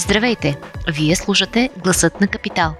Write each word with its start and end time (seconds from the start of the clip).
Здравейте! 0.00 0.56
Вие 0.88 1.16
слушате 1.16 1.70
Гласът 1.78 2.20
на 2.20 2.26
Капитал. 2.26 2.74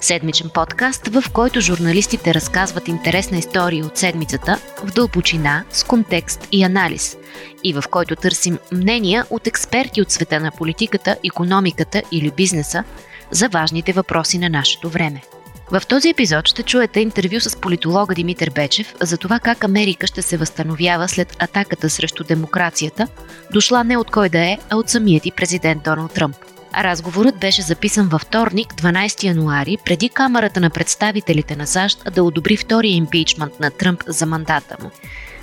Седмичен 0.00 0.50
подкаст, 0.54 1.08
в 1.08 1.24
който 1.32 1.60
журналистите 1.60 2.34
разказват 2.34 2.88
интересна 2.88 3.38
история 3.38 3.86
от 3.86 3.96
седмицата 3.96 4.58
в 4.84 4.92
дълбочина, 4.92 5.64
с 5.70 5.84
контекст 5.84 6.48
и 6.52 6.64
анализ. 6.64 7.16
И 7.64 7.72
в 7.72 7.84
който 7.90 8.16
търсим 8.16 8.58
мнения 8.72 9.24
от 9.30 9.46
експерти 9.46 10.02
от 10.02 10.10
света 10.10 10.40
на 10.40 10.50
политиката, 10.50 11.16
економиката 11.24 12.02
или 12.12 12.30
бизнеса 12.30 12.84
за 13.30 13.48
важните 13.48 13.92
въпроси 13.92 14.38
на 14.38 14.48
нашето 14.48 14.88
време. 14.88 15.22
В 15.70 15.82
този 15.88 16.08
епизод 16.08 16.48
ще 16.48 16.62
чуете 16.62 17.00
интервю 17.00 17.40
с 17.40 17.56
политолога 17.56 18.14
Димитър 18.14 18.50
Бечев 18.50 18.94
за 19.00 19.18
това 19.18 19.38
как 19.38 19.64
Америка 19.64 20.06
ще 20.06 20.22
се 20.22 20.36
възстановява 20.36 21.08
след 21.08 21.36
атаката 21.42 21.90
срещу 21.90 22.24
демокрацията, 22.24 23.08
дошла 23.52 23.84
не 23.84 23.96
от 23.96 24.10
кой 24.10 24.28
да 24.28 24.38
е, 24.38 24.58
а 24.70 24.76
от 24.76 24.88
самият 24.88 25.26
и 25.26 25.30
президент 25.30 25.82
Доналд 25.82 26.12
Тръмп. 26.12 26.36
Разговорът 26.76 27.38
беше 27.38 27.62
записан 27.62 28.08
във 28.08 28.22
вторник, 28.22 28.74
12 28.74 29.24
януари, 29.24 29.76
преди 29.84 30.08
Камерата 30.08 30.60
на 30.60 30.70
представителите 30.70 31.56
на 31.56 31.66
САЩ 31.66 32.14
да 32.14 32.24
одобри 32.24 32.56
втория 32.56 32.94
импичмент 32.94 33.60
на 33.60 33.70
Тръмп 33.70 34.02
за 34.06 34.26
мандата 34.26 34.76
му. 34.82 34.90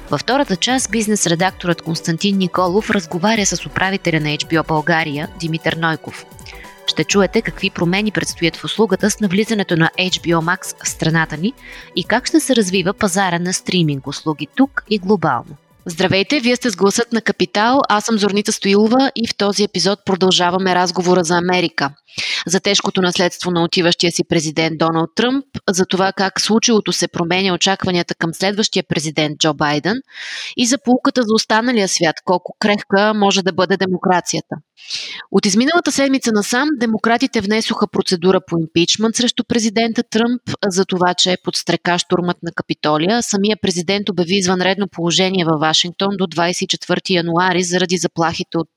Във 0.09 0.21
втората 0.21 0.55
част 0.55 0.91
бизнес 0.91 1.27
редакторът 1.27 1.81
Константин 1.81 2.37
Николов 2.37 2.89
разговаря 2.89 3.45
с 3.45 3.65
управителя 3.65 4.19
на 4.19 4.27
HBO 4.27 4.67
България 4.67 5.27
Димитър 5.39 5.73
Нойков. 5.73 6.25
Ще 6.87 7.03
чуете 7.03 7.41
какви 7.41 7.69
промени 7.69 8.11
предстоят 8.11 8.55
в 8.55 8.63
услугата 8.63 9.11
с 9.11 9.19
навлизането 9.19 9.77
на 9.77 9.89
HBO 9.99 10.55
Max 10.55 10.83
в 10.83 10.89
страната 10.89 11.37
ни 11.37 11.53
и 11.95 12.03
как 12.03 12.27
ще 12.27 12.39
се 12.39 12.55
развива 12.55 12.93
пазара 12.93 13.39
на 13.39 13.53
стриминг 13.53 14.07
услуги 14.07 14.47
тук 14.55 14.83
и 14.89 14.99
глобално. 14.99 15.55
Здравейте, 15.85 16.39
вие 16.39 16.55
сте 16.55 16.69
с 16.69 16.75
гласът 16.75 17.13
на 17.13 17.21
Капитал, 17.21 17.81
аз 17.89 18.05
съм 18.05 18.17
Зорница 18.17 18.51
Стоилова 18.51 19.11
и 19.15 19.27
в 19.27 19.35
този 19.37 19.63
епизод 19.63 19.99
продължаваме 20.05 20.75
разговора 20.75 21.23
за 21.23 21.37
Америка, 21.37 21.89
за 22.47 22.59
тежкото 22.59 23.01
наследство 23.01 23.51
на 23.51 23.63
отиващия 23.63 24.11
си 24.11 24.23
президент 24.29 24.77
Доналд 24.77 25.09
Тръмп, 25.15 25.45
за 25.69 25.85
това 25.85 26.11
как 26.11 26.41
случилото 26.41 26.93
се 26.93 27.07
променя 27.07 27.53
очакванията 27.53 28.15
към 28.15 28.33
следващия 28.33 28.83
президент 28.89 29.39
Джо 29.39 29.53
Байден 29.53 29.95
и 30.57 30.65
за 30.65 30.77
полуката 30.77 31.21
за 31.21 31.33
останалия 31.33 31.87
свят, 31.87 32.15
колко 32.25 32.55
крехка 32.59 33.13
може 33.15 33.41
да 33.41 33.53
бъде 33.53 33.77
демокрацията. 33.77 34.55
От 35.31 35.45
изминалата 35.45 35.91
седмица 35.91 36.31
насам 36.33 36.67
демократите 36.79 37.41
внесоха 37.41 37.87
процедура 37.87 38.39
по 38.47 38.57
импичмент 38.57 39.15
срещу 39.15 39.43
президента 39.43 40.03
Тръмп 40.03 40.41
за 40.67 40.85
това, 40.85 41.13
че 41.13 41.31
е 41.31 41.37
подстрека 41.43 41.99
штурмът 41.99 42.37
на 42.43 42.51
Капитолия. 42.51 43.23
Самия 43.23 43.57
президент 43.61 44.09
обяви 44.09 44.35
извънредно 44.35 44.87
положение 44.87 45.45
във 45.45 45.59
Вашингтон 45.73 46.09
до 46.17 46.27
24 46.27 47.09
януари 47.09 47.63
заради 47.63 47.97
заплахите 47.97 48.57
от 48.57 48.69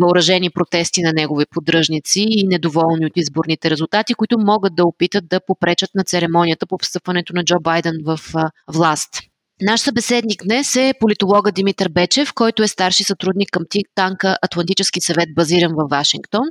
въоръжени 0.00 0.50
протести 0.50 1.02
на 1.02 1.12
негови 1.12 1.44
поддръжници 1.50 2.24
и 2.28 2.46
недоволни 2.46 3.06
от 3.06 3.12
изборните 3.16 3.70
резултати, 3.70 4.14
които 4.14 4.38
могат 4.38 4.74
да 4.74 4.84
опитат 4.84 5.28
да 5.28 5.40
попречат 5.46 5.90
на 5.94 6.04
церемонията 6.04 6.66
по 6.66 6.78
встъпването 6.82 7.32
на 7.36 7.44
Джо 7.44 7.60
Байден 7.60 7.94
в 8.04 8.20
власт. 8.68 9.10
Наш 9.62 9.80
събеседник 9.80 10.42
днес 10.44 10.76
е 10.76 10.94
политолога 11.00 11.52
Димитър 11.52 11.88
Бечев, 11.88 12.34
който 12.34 12.62
е 12.62 12.68
старши 12.68 13.04
сътрудник 13.04 13.48
към 13.52 13.62
тик 13.70 13.86
танка 13.94 14.38
Атлантически 14.42 15.00
съвет, 15.00 15.28
базиран 15.34 15.72
в 15.74 15.88
Вашингтон. 15.90 16.42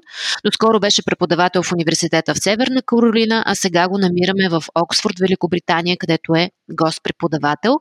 Доскоро 0.45 0.80
беше 0.80 1.06
преподавател 1.06 1.64
в 1.64 1.72
университета 1.72 2.33
в 2.33 2.39
Северна 2.39 2.81
Каролина, 2.81 3.44
а 3.45 3.56
сега 3.56 3.88
го 3.88 3.98
намираме 3.98 4.50
в 4.50 4.64
Оксфорд, 4.76 5.20
Великобритания, 5.20 5.98
където 5.98 6.36
е 6.36 6.52
гост-преподавател. 6.72 7.76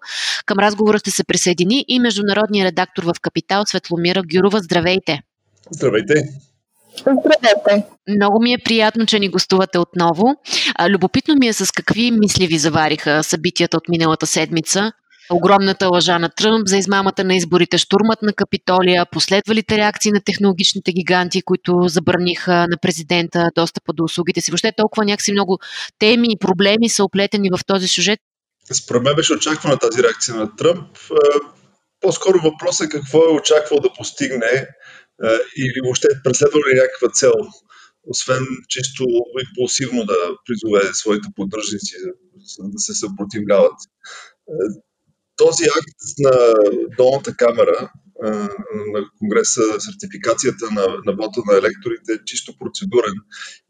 Към 0.47 0.59
разговора 0.59 0.99
ще 0.99 1.11
се 1.11 1.25
присъедини 1.25 1.85
и 1.89 2.01
международния 2.01 2.65
редактор 2.65 3.03
в 3.03 3.15
Капитал 3.23 3.63
Светломира 3.67 4.23
Гюрова. 4.35 4.59
Здравейте! 4.59 5.21
Здравейте! 5.71 6.15
Здравейте! 6.99 7.87
Много 8.09 8.43
ми 8.43 8.53
е 8.53 8.59
приятно, 8.65 9.07
че 9.07 9.19
ни 9.19 9.29
гостувате 9.29 9.79
отново. 9.79 10.35
Любопитно 10.89 11.35
ми 11.35 11.49
е 11.49 11.53
с 11.53 11.73
какви 11.73 12.11
мисли 12.11 12.47
ви 12.47 12.59
завариха 12.59 13.25
събитията 13.25 13.77
от 13.77 13.89
миналата 13.89 14.27
седмица 14.27 14.93
огромната 15.31 15.89
лъжа 15.89 16.19
на 16.19 16.29
Тръмп 16.29 16.69
за 16.69 16.77
измамата 16.77 17.25
на 17.25 17.35
изборите, 17.35 17.79
штурмът 17.79 18.23
на 18.23 18.33
Капитолия, 18.33 19.07
последвалите 19.13 19.77
реакции 19.77 20.13
на 20.13 20.21
технологичните 20.21 20.93
гиганти, 20.93 21.43
които 21.43 21.73
забраниха 21.87 22.53
на 22.53 22.77
президента 22.83 23.51
достъпа 23.55 23.93
до 23.93 24.05
услугите 24.05 24.41
си. 24.41 24.51
Въобще 24.51 24.73
толкова 24.77 25.05
някакси 25.05 25.33
много 25.33 25.59
теми 25.99 26.27
и 26.31 26.39
проблеми 26.41 26.89
са 26.89 27.05
оплетени 27.05 27.51
в 27.57 27.65
този 27.67 27.89
сюжет. 27.89 28.19
Според 28.73 29.03
мен 29.03 29.15
беше 29.15 29.35
очаквана 29.35 29.79
тази 29.79 30.03
реакция 30.03 30.35
на 30.35 30.57
Тръмп. 30.57 30.97
Е, 30.97 31.15
по-скоро 32.01 32.39
въпросът 32.39 32.87
е 32.87 32.91
какво 32.91 33.19
е 33.19 33.33
очаквал 33.33 33.81
да 33.81 33.93
постигне 33.93 34.47
е, 34.47 34.67
или 35.57 35.81
въобще 35.85 36.07
е 36.07 36.23
преследвал 36.25 36.61
ли 36.61 36.75
някаква 36.75 37.09
цел, 37.09 37.33
освен 38.07 38.47
чисто 38.69 39.05
импулсивно 39.49 40.05
да 40.05 40.17
призове 40.47 40.95
своите 40.95 41.29
поддръжници 41.37 41.95
да 42.59 42.79
се 42.79 42.95
съпротивляват. 42.95 43.79
Е, 45.35 45.45
този 45.45 45.65
акт 45.65 46.01
на 46.19 46.55
долната 46.97 47.35
камера 47.37 47.91
на 48.93 49.01
Конгреса, 49.19 49.63
сертификацията 49.79 50.65
на, 50.65 50.87
на 51.07 51.13
вода 51.13 51.43
на 51.53 51.59
електорите 51.59 52.13
е 52.13 52.25
чисто 52.27 52.59
процедурен 52.59 53.15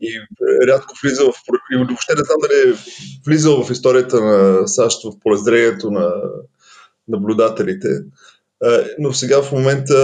и 0.01 0.21
рядко 0.69 0.95
влиза 1.03 1.25
в... 1.25 1.35
И 1.73 1.77
въобще 1.77 2.15
не 2.15 2.25
знам 2.25 2.39
дали 2.43 2.71
е 2.71 2.79
влизал 3.27 3.65
в 3.65 3.71
историята 3.71 4.25
на 4.25 4.69
САЩ 4.69 5.03
в 5.05 5.19
полезрението 5.21 5.91
на 5.91 6.13
наблюдателите. 7.09 7.89
Но 8.99 9.13
сега 9.13 9.43
в 9.43 9.53
момента 9.53 9.95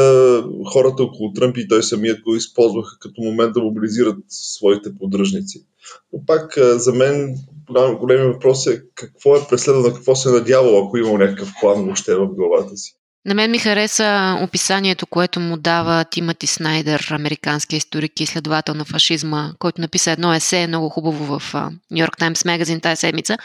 хората 0.72 1.03
около 1.03 1.32
Тръмп 1.32 1.56
и 1.56 1.69
той 1.69 1.82
самият 1.82 2.21
го 2.21 2.37
използваха 2.37 2.98
като 3.00 3.22
момент 3.22 3.53
да 3.53 3.60
мобилизират 3.60 4.19
своите 4.28 4.91
поддръжници. 4.98 5.66
Но 6.12 6.27
пак 6.27 6.59
за 6.59 6.93
мен 6.93 7.34
голям, 7.67 7.97
големи 7.97 8.33
въпрос 8.33 8.67
е 8.67 8.83
какво 8.95 9.37
е 9.37 9.47
преследвано, 9.51 9.95
какво 9.95 10.17
се 10.17 10.28
е 10.28 10.33
надявал, 10.33 10.87
ако 10.87 10.97
имал 10.97 11.19
някакъв 11.19 11.53
план 11.61 11.84
въобще 11.84 12.15
в 12.15 12.27
главата 12.27 12.77
си. 12.77 12.93
На 13.25 13.34
мен 13.34 13.51
ми 13.51 13.59
хареса 13.59 14.39
описанието, 14.43 15.06
което 15.06 15.41
му 15.41 15.56
дава 15.56 16.05
Тимати 16.05 16.47
Снайдер, 16.47 17.06
американски 17.11 17.77
историк 17.77 18.21
и 18.21 18.23
изследовател 18.23 18.75
на 18.75 18.84
фашизма, 18.84 19.53
който 19.59 19.81
написа 19.81 20.11
едно 20.11 20.34
есе, 20.34 20.67
много 20.67 20.89
хубаво 20.89 21.39
в 21.39 21.55
Нью 21.91 22.01
Йорк 22.01 22.17
Таймс 22.19 22.45
Магазин 22.45 22.81
тази 22.81 23.01
седмица. 23.01 23.39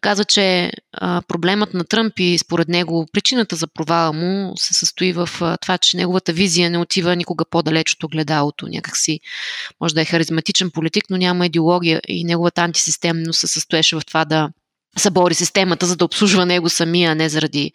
Каза, 0.00 0.24
че 0.24 0.72
проблемът 1.28 1.74
на 1.74 1.84
Тръмп 1.84 2.12
и 2.18 2.38
според 2.38 2.68
него 2.68 3.06
причината 3.12 3.56
за 3.56 3.66
провала 3.66 4.12
му 4.12 4.52
се 4.56 4.74
състои 4.74 5.12
в 5.12 5.28
това, 5.60 5.78
че 5.78 5.96
неговата 5.96 6.32
визия 6.32 6.70
не 6.70 6.78
отива 6.78 7.16
никога 7.16 7.44
по-далеч 7.44 7.94
от 7.94 8.04
огледалото. 8.04 8.66
Някакси 8.68 9.20
може 9.80 9.94
да 9.94 10.00
е 10.00 10.04
харизматичен 10.04 10.70
политик, 10.70 11.04
но 11.10 11.16
няма 11.16 11.46
идеология 11.46 12.00
и 12.08 12.24
неговата 12.24 12.60
антисистемност 12.60 13.40
се 13.40 13.46
състоеше 13.46 13.96
в 13.96 14.02
това 14.06 14.24
да 14.24 14.48
събори 14.98 15.34
системата, 15.34 15.86
за 15.86 15.96
да 15.96 16.04
обслужва 16.04 16.46
него 16.46 16.68
самия, 16.68 17.12
а 17.12 17.14
не 17.14 17.28
заради 17.28 17.72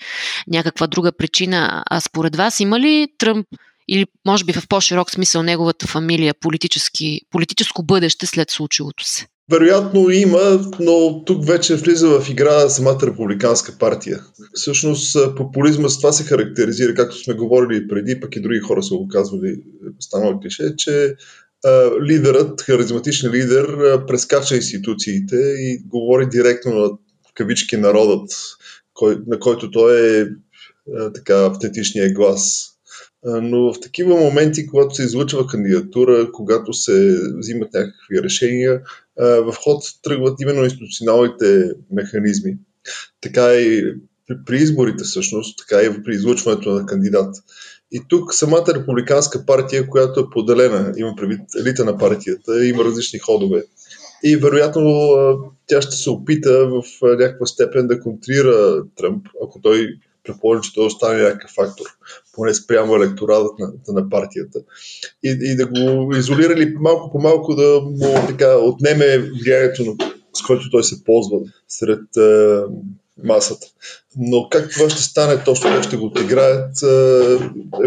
някаква 0.48 0.88
друга 0.88 1.12
причина. 1.12 1.84
А 1.90 2.02
според 2.02 2.36
вас 2.36 2.59
има 2.59 2.80
ли 2.80 3.08
Тръмп 3.18 3.48
или 3.88 4.06
може 4.25 4.44
би 4.44 4.54
в 4.54 4.68
по-широк 4.68 5.12
смисъл 5.12 5.44
неговата 5.44 5.88
фамилия 5.88 6.34
политически, 6.34 7.22
политическо 7.31 7.84
бъдеще 7.84 8.25
след 8.25 8.52
случилото 8.52 9.06
се? 9.06 9.25
Вероятно 9.51 10.09
има, 10.09 10.72
но 10.79 11.23
тук 11.25 11.45
вече 11.45 11.75
влиза 11.75 12.07
в 12.07 12.29
игра 12.29 12.69
самата 12.69 13.00
републиканска 13.03 13.78
партия. 13.79 14.23
Всъщност 14.53 15.35
популизма 15.35 15.89
с 15.89 15.97
това 15.97 16.11
се 16.11 16.23
характеризира, 16.23 16.94
както 16.94 17.17
сме 17.17 17.33
говорили 17.33 17.88
преди, 17.88 18.19
пък 18.19 18.35
и 18.35 18.41
други 18.41 18.59
хора 18.59 18.83
са 18.83 18.95
го 18.95 19.07
казвали, 19.07 19.56
станало 20.00 20.39
клише, 20.39 20.75
че 20.78 21.16
лидерът, 22.09 22.61
харизматичен 22.61 23.31
лидер, 23.31 23.67
прескача 24.07 24.56
институциите 24.56 25.35
и 25.38 25.83
говори 25.85 26.29
директно 26.29 26.75
на 26.75 26.89
кавички 27.33 27.77
народът, 27.77 28.29
кой, 28.94 29.17
на 29.27 29.39
който 29.39 29.72
той 29.72 30.22
е 30.22 30.25
така 31.13 31.45
автентичния 31.45 32.13
глас 32.13 32.75
но 33.25 33.74
в 33.74 33.80
такива 33.80 34.16
моменти, 34.16 34.68
когато 34.68 34.95
се 34.95 35.04
излъчва 35.04 35.48
кандидатура, 35.48 36.31
когато 36.31 36.74
се 36.74 37.19
взимат 37.38 37.74
някакви 37.74 38.24
решения, 38.24 38.81
в 39.18 39.54
ход 39.63 39.83
тръгват 40.04 40.42
именно 40.42 40.63
институционалните 40.63 41.72
механизми. 41.92 42.57
Така 43.22 43.54
и 43.54 43.94
при 44.45 44.57
изборите 44.57 45.04
всъщност, 45.04 45.57
така 45.57 45.81
и 45.81 46.04
при 46.04 46.13
излъчването 46.13 46.72
на 46.72 46.86
кандидат. 46.86 47.36
И 47.92 48.01
тук 48.10 48.33
самата 48.33 48.66
републиканска 48.75 49.45
партия, 49.45 49.89
която 49.89 50.19
е 50.19 50.30
поделена, 50.31 50.94
има 50.98 51.13
предвид 51.18 51.42
елита 51.60 51.86
на 51.86 51.98
партията, 51.98 52.66
има 52.66 52.83
различни 52.83 53.19
ходове. 53.19 53.63
И 54.24 54.36
вероятно 54.36 55.10
тя 55.68 55.81
ще 55.81 55.95
се 55.95 56.10
опита 56.10 56.68
в 56.68 56.83
някаква 57.01 57.45
степен 57.45 57.88
да 57.88 58.00
контрира 58.00 58.83
Тръмп, 58.95 59.27
ако 59.44 59.62
той 59.62 59.88
предположи, 60.24 60.62
че 60.62 60.74
той 60.74 60.86
остане 60.86 61.24
някакъв 61.24 61.51
фактор, 61.51 61.86
поне 62.36 62.54
спрямо 62.54 62.96
електоратът 62.96 63.60
на, 63.60 63.72
на 63.88 64.10
партията. 64.10 64.60
И, 65.24 65.38
и 65.42 65.56
да 65.56 65.68
го 65.68 66.16
изолирали 66.16 66.76
малко 66.80 67.12
по 67.12 67.20
малко 67.20 67.56
да 67.56 67.82
му 67.84 68.28
така 68.28 68.58
отнеме 68.58 69.18
влиянието, 69.18 69.96
с 70.34 70.42
което 70.48 70.70
той 70.72 70.84
се 70.84 71.04
ползва 71.04 71.38
сред 71.68 72.18
е, 72.18 72.62
масата. 73.24 73.68
Но 74.18 74.48
как 74.52 74.72
това 74.72 74.90
ще 74.90 75.02
стане 75.02 75.44
точно, 75.44 75.70
как 75.70 75.84
ще 75.84 75.98
го 75.98 76.06
отиграят, 76.06 76.84
е, 76.84 77.34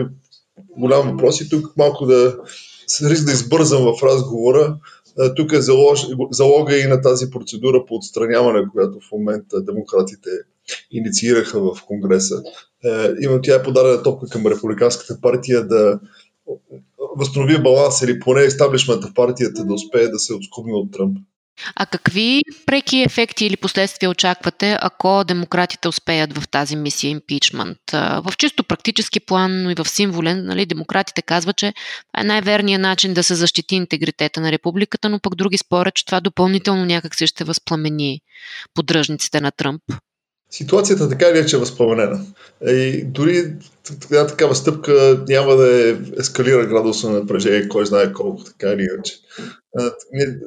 е 0.00 0.05
голям 0.79 1.11
въпрос 1.11 1.41
и 1.41 1.49
тук 1.49 1.77
малко 1.77 2.06
да 2.06 2.37
риск 3.03 3.25
да 3.25 3.33
избързам 3.33 3.83
в 3.83 4.03
разговора, 4.03 4.77
тук 5.37 5.53
е 5.53 5.61
залога 6.31 6.79
и 6.79 6.87
на 6.87 7.00
тази 7.00 7.31
процедура 7.31 7.85
по 7.87 7.95
отстраняване, 7.95 8.69
която 8.73 9.00
в 9.00 9.12
момента 9.12 9.62
демократите 9.62 10.31
инициираха 10.91 11.61
в 11.61 11.82
Конгреса. 11.87 12.43
Има 13.20 13.41
тя 13.43 13.55
е 13.55 13.62
подадена 13.62 14.03
топка 14.03 14.29
към 14.29 14.47
Републиканската 14.47 15.20
партия 15.20 15.67
да 15.67 16.00
възстанови 17.17 17.62
баланс 17.62 18.03
или 18.03 18.20
поне 18.20 18.43
естаблишмента 18.43 19.06
в 19.06 19.15
партията 19.15 19.65
да 19.65 19.75
успее 19.75 20.09
да 20.09 20.19
се 20.19 20.35
отскубне 20.35 20.73
от 20.73 20.93
Тръмп. 20.93 21.19
А 21.76 21.87
какви 21.87 22.43
преки 22.67 22.99
ефекти 22.99 23.47
или 23.47 23.56
последствия 23.56 24.11
очаквате, 24.11 24.79
ако 24.81 25.25
демократите 25.25 25.88
успеят 25.88 26.38
в 26.38 26.49
тази 26.49 26.76
мисия 26.76 27.11
импичмент? 27.11 27.79
В 27.93 28.32
чисто 28.38 28.64
практически 28.64 29.21
план, 29.21 29.62
но 29.62 29.71
и 29.71 29.75
в 29.75 29.88
символен, 29.88 30.47
нали, 30.47 30.67
демократите 30.67 31.23
казват, 31.23 31.56
че 31.56 31.67
е 32.19 32.25
най-верният 32.25 32.82
начин 32.82 33.14
да 33.14 33.23
се 33.23 33.35
защити 33.35 33.76
интегритета 33.76 34.41
на 34.41 34.53
републиката, 34.53 35.09
но 35.09 35.21
пък 35.21 35.35
други 35.35 35.59
спорят, 35.59 35.94
че 35.94 36.06
това 36.06 36.21
допълнително 36.21 36.85
някак 36.85 37.14
се 37.14 37.26
ще 37.26 37.44
възпламени 37.44 38.21
поддръжниците 38.75 39.41
на 39.41 39.50
Тръмп. 39.50 39.82
Ситуацията 40.50 41.09
така 41.09 41.27
или 41.29 41.39
е, 41.39 41.47
е 41.55 41.59
възпламенена. 41.59 42.21
И 42.67 43.05
дори 43.05 43.53
така, 44.00 44.27
такава 44.27 44.55
стъпка 44.55 45.25
няма 45.29 45.56
да 45.56 45.89
е 45.89 45.97
ескалира 46.19 46.67
градуса 46.67 47.11
на 47.11 47.19
напрежение, 47.19 47.69
кой 47.69 47.87
знае 47.87 48.12
колко, 48.12 48.45
така 48.45 48.73
или 48.73 48.87
иначе. 48.93 49.15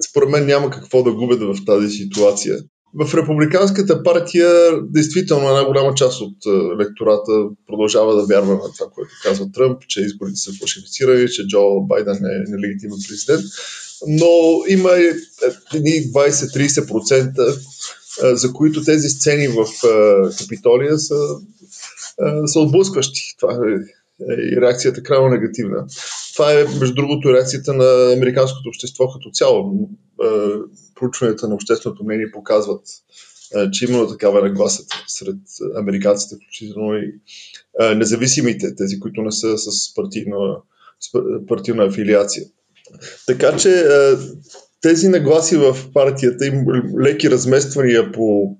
Според 0.10 0.30
мен 0.30 0.46
няма 0.46 0.70
какво 0.70 1.04
да 1.04 1.12
губят 1.12 1.42
в 1.42 1.66
тази 1.66 1.90
ситуация. 1.90 2.58
В 2.94 3.16
Републиканската 3.16 4.04
партия, 4.04 4.50
действително 4.90 5.50
една 5.50 5.66
голяма 5.66 5.94
част 5.96 6.22
от 6.22 6.36
електората 6.76 7.32
продължава 7.68 8.16
да 8.16 8.26
вярва 8.26 8.54
на 8.54 8.60
това, 8.60 8.92
което 8.94 9.12
казва 9.24 9.52
Тръмп, 9.54 9.82
че 9.88 10.02
изборите 10.02 10.36
са 10.36 10.52
фалшифицирани, 10.60 11.30
че 11.30 11.48
Джо 11.48 11.82
Байден 11.82 12.26
е 12.26 12.52
нелегитимен 12.52 12.98
президент. 13.10 13.44
Но 14.08 14.62
има 14.68 14.90
едни 15.74 15.92
20-30%, 15.92 17.60
за 18.34 18.54
които 18.54 18.84
тези 18.84 19.10
сцени 19.10 19.48
в 19.48 19.66
Капитолия 20.38 21.00
са, 21.00 21.16
са 22.46 22.60
отблъскващи. 22.60 23.36
Това 23.40 23.54
е, 23.54 23.72
е 24.34 24.34
и 24.34 24.62
реакцията 24.62 25.04
крайно 25.04 25.30
негативна. 25.30 25.86
Това 26.34 26.54
е, 26.54 26.66
между 26.80 26.96
другото, 26.96 27.34
реакцията 27.34 27.74
на 27.74 28.14
американското 28.14 28.70
общество 28.70 29.10
като 29.14 29.30
цяло. 29.34 29.90
Проучванията 30.96 31.48
на 31.48 31.56
общественото 31.56 32.04
мнение 32.04 32.32
показват, 32.32 32.82
че 33.72 33.86
именно 33.86 34.08
такава 34.08 34.42
нагласа 34.42 34.84
сред 35.08 35.38
американците, 35.78 36.36
включително 36.36 36.98
и 36.98 37.14
независимите, 37.96 38.76
тези, 38.76 39.00
които 39.00 39.22
не 39.22 39.32
са 39.32 39.58
с 39.58 39.94
партийна, 39.94 40.58
с 41.00 41.12
партийна 41.48 41.84
афилиация. 41.84 42.46
Така 43.28 43.58
че 43.58 43.86
тези 44.82 45.08
нагласи 45.08 45.56
в 45.56 45.78
партията 45.94 46.46
им 46.46 46.66
леки 47.02 47.30
размествания 47.30 48.12
по 48.12 48.58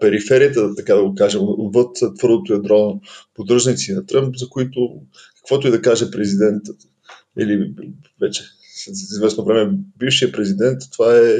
периферията, 0.00 0.74
така 0.74 0.94
да 0.94 1.04
го 1.04 1.14
кажем, 1.14 1.40
отвъд 1.42 1.96
твърдото 2.18 2.52
ядро 2.52 3.00
поддръжници 3.34 3.92
на 3.92 4.06
Тръмп, 4.06 4.36
за 4.36 4.48
които 4.48 5.00
каквото 5.36 5.68
и 5.68 5.70
да 5.70 5.82
каже 5.82 6.10
президентът 6.10 6.76
или 7.38 7.74
вече 8.20 8.42
след 8.74 8.94
известно 8.94 9.44
време 9.44 9.78
бившия 9.98 10.32
президент, 10.32 10.78
това 10.92 11.16
е 11.16 11.34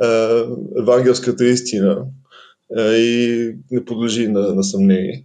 а, 0.00 0.42
евангелската 0.78 1.46
истина 1.46 2.04
а, 2.76 2.92
и 2.92 3.54
не 3.70 3.84
подлежи 3.84 4.28
на, 4.28 4.54
на 4.54 4.64
съмнение. 4.64 5.24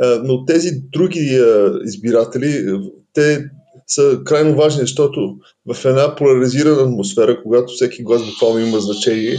А, 0.00 0.20
но 0.24 0.44
тези 0.44 0.70
други 0.92 1.36
а, 1.36 1.78
избиратели, 1.84 2.80
те 3.12 3.50
са 3.94 4.20
крайно 4.24 4.56
важни, 4.56 4.80
защото 4.80 5.36
в 5.66 5.84
една 5.84 6.16
поляризирана 6.16 6.82
атмосфера, 6.82 7.42
когато 7.42 7.72
всеки 7.72 8.02
глас 8.02 8.26
буквално 8.26 8.58
има 8.58 8.80
значение, 8.80 9.38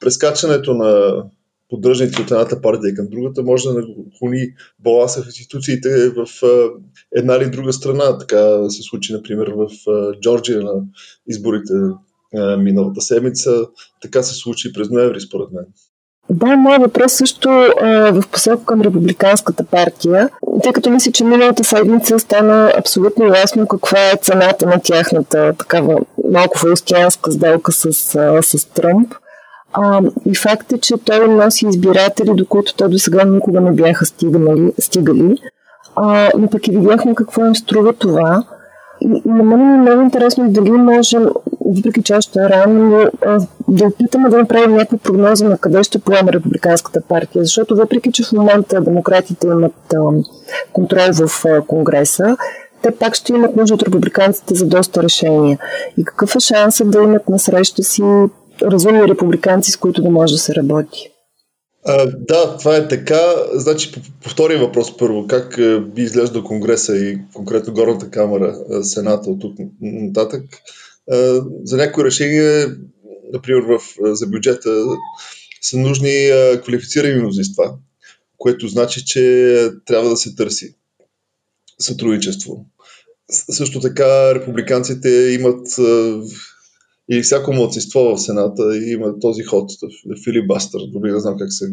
прескачането 0.00 0.74
на 0.74 1.22
поддръжници 1.68 2.22
от 2.22 2.30
едната 2.30 2.60
партия 2.60 2.94
към 2.94 3.06
другата 3.10 3.42
може 3.42 3.68
да 3.68 3.74
наклони 3.74 4.54
баланса 4.78 5.22
в 5.22 5.26
институциите 5.26 6.10
в 6.10 6.26
една 7.16 7.34
или 7.34 7.50
друга 7.50 7.72
страна. 7.72 8.18
Така 8.18 8.70
се 8.70 8.82
случи, 8.82 9.12
например, 9.12 9.52
в 9.56 9.68
Джорджия 10.20 10.62
на 10.62 10.72
изборите 11.28 11.72
миналата 12.58 13.00
седмица. 13.00 13.66
Така 14.02 14.22
се 14.22 14.34
случи 14.34 14.72
през 14.72 14.90
ноември, 14.90 15.20
според 15.20 15.52
мен. 15.52 15.64
Да, 16.30 16.56
моят 16.56 16.82
въпрос 16.82 17.12
също 17.12 17.48
а, 17.50 18.12
в 18.12 18.28
посока 18.32 18.64
към 18.64 18.80
Републиканската 18.80 19.64
партия, 19.64 20.28
тъй 20.62 20.72
като 20.72 20.90
мисля, 20.90 21.12
че 21.12 21.24
миналата 21.24 21.64
седмица 21.64 22.18
стана 22.18 22.72
абсолютно 22.78 23.26
ясно 23.26 23.66
каква 23.66 23.98
е 23.98 24.16
цената 24.22 24.66
на 24.66 24.80
тяхната 24.84 25.52
такава 25.58 25.98
малко 26.30 26.58
фаустианска 26.58 27.32
сделка 27.32 27.72
с, 27.72 27.92
с 28.42 28.64
Тръмп. 28.74 29.14
А, 29.72 30.00
и 30.26 30.34
факт 30.34 30.72
е, 30.72 30.78
че 30.78 30.94
той 31.04 31.28
носи 31.28 31.66
избиратели, 31.66 32.30
до 32.34 32.46
които 32.46 32.74
те 32.74 32.88
до 32.88 32.98
сега 32.98 33.24
никога 33.24 33.60
не 33.60 33.72
бяха 33.72 34.06
стигали, 34.06 34.72
стигали. 34.78 35.38
А, 35.96 36.30
но 36.38 36.50
пък 36.50 36.68
и 36.68 36.70
видяхме 36.70 37.14
какво 37.14 37.44
им 37.44 37.56
струва 37.56 37.92
това. 37.92 38.44
И 39.00 39.22
на 39.24 39.42
мен 39.42 39.60
е 39.60 39.76
много 39.76 40.02
интересно 40.02 40.50
дали 40.50 40.70
можем, 40.70 41.26
въпреки 41.74 42.02
че 42.02 42.14
още 42.14 42.38
е 42.38 42.48
рано, 42.48 43.10
да 43.68 43.84
опитаме 43.84 44.28
да 44.28 44.38
направим 44.38 44.76
някаква 44.76 44.98
прогноза 44.98 45.48
на 45.48 45.58
къде 45.58 45.82
ще 45.82 45.98
поеме 45.98 46.32
Републиканската 46.32 47.00
партия. 47.00 47.44
Защото 47.44 47.76
въпреки, 47.76 48.12
че 48.12 48.24
в 48.24 48.32
момента 48.32 48.80
демократите 48.80 49.46
имат 49.46 49.94
контрол 50.72 51.12
в 51.12 51.44
Конгреса, 51.66 52.36
те 52.82 52.90
пак 52.90 53.14
ще 53.14 53.32
имат 53.32 53.56
нужда 53.56 53.74
от 53.74 53.82
републиканците 53.82 54.54
за 54.54 54.66
доста 54.66 55.02
решения. 55.02 55.58
И 55.98 56.04
какъв 56.04 56.36
е 56.36 56.40
шансът 56.40 56.90
да 56.90 57.02
имат 57.02 57.28
на 57.28 57.38
среща 57.38 57.82
си 57.82 58.02
разумни 58.62 59.08
републиканци, 59.08 59.70
с 59.70 59.76
които 59.76 60.02
да 60.02 60.10
може 60.10 60.34
да 60.34 60.38
се 60.38 60.54
работи? 60.54 61.10
А, 61.88 62.06
да, 62.06 62.56
това 62.56 62.76
е 62.76 62.88
така. 62.88 63.20
Значи, 63.54 63.92
по, 63.92 64.00
по 64.22 64.30
втория 64.30 64.60
въпрос 64.60 64.96
първо, 64.96 65.26
как 65.26 65.58
а, 65.58 65.80
би 65.80 66.02
изглеждал 66.02 66.44
Конгреса 66.44 66.96
и 66.96 67.18
конкретно 67.34 67.74
Горната 67.74 68.10
камера, 68.10 68.56
а, 68.70 68.84
Сената 68.84 69.30
от 69.30 69.40
тук 69.40 69.52
нататък. 69.80 70.42
За 71.64 71.76
някои 71.76 72.04
решения, 72.04 72.76
например 73.32 73.62
в, 73.62 73.80
за 74.14 74.26
бюджета, 74.26 74.84
са 75.60 75.78
нужни 75.78 76.30
квалифицирани 76.62 77.20
мнозинства, 77.20 77.74
което 78.38 78.68
значи, 78.68 79.04
че 79.04 79.70
трябва 79.84 80.10
да 80.10 80.16
се 80.16 80.34
търси 80.34 80.74
сътрудничество. 81.78 82.66
Също 83.30 83.80
така, 83.80 84.34
републиканците 84.34 85.08
имат 85.08 85.66
и 87.08 87.22
всяко 87.22 87.52
младсинство 87.52 88.00
в 88.00 88.18
Сената 88.18 88.76
има 88.76 89.20
този 89.20 89.42
ход, 89.42 89.70
филибастър, 90.24 90.80
дори 90.92 91.12
не 91.12 91.20
знам 91.20 91.36
как 91.38 91.52
се 91.52 91.70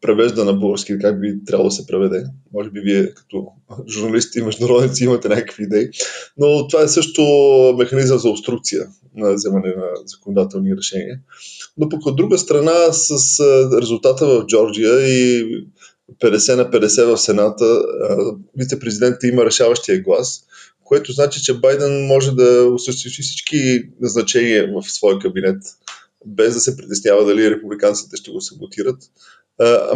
превежда 0.00 0.44
на 0.44 0.52
български, 0.52 0.98
как 0.98 1.20
би 1.20 1.44
трябвало 1.46 1.68
да 1.68 1.74
се 1.74 1.86
преведе. 1.86 2.24
Може 2.52 2.70
би 2.70 2.80
вие 2.80 3.14
като 3.14 3.46
журналисти 3.88 4.38
и 4.38 4.42
международници 4.42 5.04
имате 5.04 5.28
някакви 5.28 5.62
идеи. 5.62 5.88
Но 6.38 6.68
това 6.68 6.82
е 6.82 6.88
също 6.88 7.22
механизъм 7.78 8.18
за 8.18 8.28
обструкция 8.28 8.86
на 9.16 9.34
вземане 9.34 9.68
на 9.68 9.86
законодателни 10.06 10.76
решения. 10.76 11.18
Но 11.78 11.88
пък 11.88 12.06
от 12.06 12.16
друга 12.16 12.38
страна, 12.38 12.92
с 12.92 13.40
резултата 13.82 14.26
в 14.26 14.46
Джорджия 14.46 15.08
и 15.08 15.44
50 16.22 16.56
на 16.56 16.70
50 16.70 17.04
в 17.04 17.18
Сената, 17.18 17.82
вице-президентът 18.56 19.22
има 19.22 19.44
решаващия 19.44 20.02
глас 20.02 20.46
което 20.86 21.12
значи, 21.12 21.42
че 21.42 21.58
Байден 21.58 22.06
може 22.06 22.32
да 22.32 22.70
осъществи 22.74 23.22
всички 23.22 23.82
назначения 24.00 24.72
в 24.72 24.90
своя 24.90 25.18
кабинет, 25.18 25.62
без 26.26 26.54
да 26.54 26.60
се 26.60 26.76
притеснява 26.76 27.24
дали 27.24 27.50
републиканците 27.50 28.16
ще 28.16 28.30
го 28.30 28.40
саботират, 28.40 28.98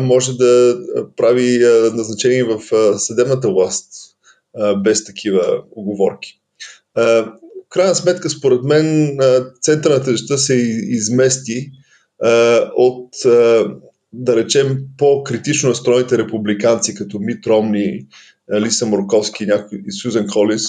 може 0.00 0.36
да 0.36 0.78
прави 1.16 1.58
назначения 1.94 2.46
в 2.46 2.60
съдебната 2.98 3.50
власт 3.50 3.92
без 4.76 5.04
такива 5.04 5.62
оговорки. 5.70 6.40
В 6.96 7.32
крайна 7.68 7.94
сметка, 7.94 8.30
според 8.30 8.62
мен, 8.62 9.18
центъра 9.60 9.94
на 9.94 10.04
се 10.38 10.54
измести 10.54 11.70
от, 12.76 13.10
да 14.12 14.36
речем, 14.36 14.78
по-критично 14.98 15.68
настроените 15.68 16.18
републиканци, 16.18 16.94
като 16.94 17.18
Мит 17.18 17.46
Ромни, 17.46 18.06
Лиса 18.54 18.86
Морковски 18.86 19.46
и 19.86 19.92
Сюзен 19.92 20.28
Холис, 20.28 20.62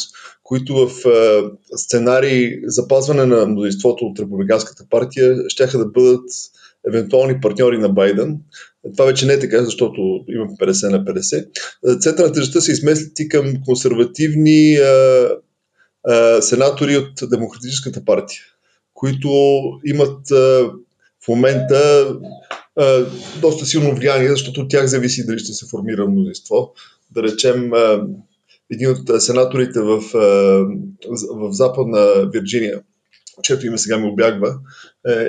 които 0.44 0.76
в 0.76 1.06
е, 1.06 1.44
сценарии 1.78 2.60
запазване 2.64 3.26
на 3.26 3.46
мнозинството 3.46 4.06
от 4.06 4.20
Републиканската 4.20 4.86
партия 4.90 5.36
ще 5.48 5.78
да 5.78 5.86
бъдат 5.86 6.30
евентуални 6.88 7.42
партньори 7.42 7.78
на 7.78 7.90
Байден. 7.90 8.38
Това 8.94 9.06
вече 9.06 9.26
не 9.26 9.34
е 9.34 9.40
така, 9.40 9.64
защото 9.64 10.02
има 10.30 10.46
50 10.46 10.90
на 10.92 11.06
50. 11.06 12.00
Центъра 12.00 12.28
на 12.28 12.34
тежестта 12.34 12.62
се 12.62 12.72
измести 12.72 13.28
към 13.28 13.54
консервативни 13.66 14.76
е, 14.76 14.82
е, 16.10 16.42
сенатори 16.42 16.98
от 16.98 17.30
Демократическата 17.30 18.06
партия, 18.06 18.42
които 18.94 19.30
имат 19.86 20.32
а, 20.32 20.72
в 21.26 21.28
момента 21.28 22.14
а, 22.76 23.06
доста 23.42 23.66
силно 23.66 23.96
влияние, 23.96 24.30
защото 24.30 24.62
от 24.62 24.70
тях 24.70 24.86
зависи 24.86 25.26
дали 25.26 25.40
ще 25.40 25.54
се 25.54 25.68
формира 25.68 26.08
мнозинство 26.08 26.74
да 27.12 27.24
речем, 27.24 27.72
един 28.72 28.90
от 28.92 29.22
сенаторите 29.22 29.80
в, 29.80 30.02
в 31.34 31.52
Западна 31.52 32.30
Вирджиния, 32.34 32.82
чето 33.44 33.66
име 33.66 33.78
сега 33.78 33.98
ми 33.98 34.10
обягва, 34.10 34.56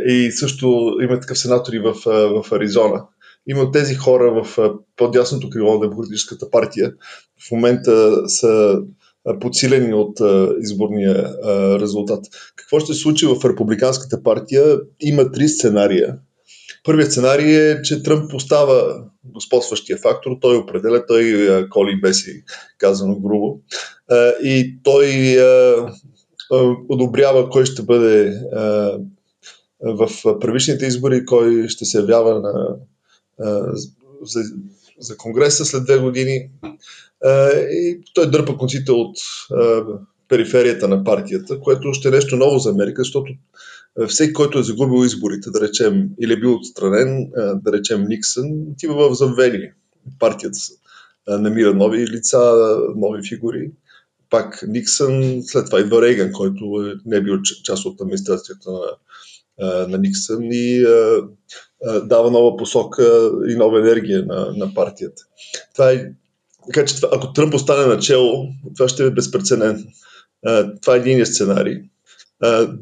и 0.07 0.31
също 0.33 0.97
има 1.03 1.21
такъв 1.21 1.39
сенатор 1.39 1.73
и 1.73 1.79
в, 1.79 1.95
в 2.05 2.53
Аризона. 2.53 3.05
Има 3.47 3.71
тези 3.71 3.95
хора 3.95 4.43
в 4.43 4.73
по-дясното 4.97 5.51
крило 5.51 5.75
на 5.75 5.81
Демократическата 5.81 6.51
партия. 6.51 6.93
В 7.49 7.51
момента 7.51 8.29
са 8.29 8.79
подсилени 9.41 9.95
от 9.95 10.21
изборния 10.61 11.37
резултат. 11.81 12.25
Какво 12.57 12.81
ще 12.81 12.95
се 12.95 13.01
случи 13.01 13.27
в 13.27 13.45
Републиканската 13.45 14.23
партия? 14.23 14.81
Има 15.01 15.33
три 15.33 15.49
сценария. 15.49 16.17
Първият 16.85 17.13
сценарий 17.13 17.71
е, 17.71 17.83
че 17.83 18.03
Тръмп 18.03 18.31
постава 18.31 19.05
господстващия 19.25 19.99
фактор, 19.99 20.31
той 20.41 20.57
определя, 20.57 21.07
той 21.07 21.67
коли 21.71 22.01
беси, 22.01 22.45
казано 22.79 23.21
грубо, 23.21 23.61
и 24.43 24.79
той 24.83 25.37
одобрява 26.89 27.51
кой 27.51 27.65
ще 27.65 27.83
бъде 27.83 28.41
в 29.81 30.09
първичните 30.41 30.87
избори, 30.87 31.25
кой 31.25 31.69
ще 31.69 31.85
се 31.85 31.99
явява 31.99 32.41
на, 32.41 32.77
за, 34.23 34.43
за 34.99 35.17
Конгреса 35.17 35.65
след 35.65 35.85
две 35.85 35.99
години. 35.99 36.51
И 37.71 38.01
той 38.15 38.31
дърпа 38.31 38.57
конците 38.57 38.93
от 38.93 39.17
периферията 40.29 40.89
на 40.89 41.05
партията, 41.05 41.61
което 41.61 41.95
ще 41.95 42.09
е 42.09 42.11
нещо 42.11 42.37
ново 42.37 42.59
за 42.59 42.71
Америка, 42.71 43.03
защото 43.03 43.33
всеки, 44.09 44.33
който 44.33 44.59
е 44.59 44.63
загубил 44.63 45.05
изборите, 45.05 45.51
да 45.51 45.61
речем, 45.61 46.09
или 46.21 46.33
е 46.33 46.41
бил 46.41 46.55
отстранен, 46.55 47.31
да 47.37 47.73
речем 47.73 48.05
Никсън, 48.09 48.47
отива 48.73 49.11
в 49.11 49.15
забвение. 49.15 49.75
Партията 50.19 50.59
намира 51.29 51.75
нови 51.75 52.07
лица, 52.07 52.39
нови 52.97 53.29
фигури. 53.29 53.71
Пак 54.31 54.65
Никсън, 54.69 55.43
след 55.43 55.67
това 55.67 55.81
идва 55.81 56.03
Рейган, 56.03 56.33
който 56.33 56.65
е, 56.65 56.95
не 57.07 57.17
е 57.17 57.21
бил 57.21 57.43
част 57.65 57.85
от 57.85 58.01
администрацията 58.01 58.71
на, 58.71 59.87
на 59.89 59.99
Никсън 59.99 60.43
и 60.43 60.87
дава 62.05 62.31
нова 62.31 62.57
посока 62.57 63.31
и 63.49 63.55
нова 63.55 63.79
енергия 63.79 64.27
на, 64.27 64.53
на 64.57 64.75
партията. 64.75 65.23
Това 65.75 65.91
е, 65.91 66.13
така 66.67 66.85
че 66.85 66.97
ако 67.13 67.33
Тръмп 67.33 67.55
остане 67.55 67.87
начало, 67.87 68.49
това 68.77 68.89
ще 68.89 69.07
е 69.07 69.11
безпредседентно. 69.11 69.91
Това 70.83 70.95
е 70.95 70.99
единият 70.99 71.29
сценарий. 71.29 71.77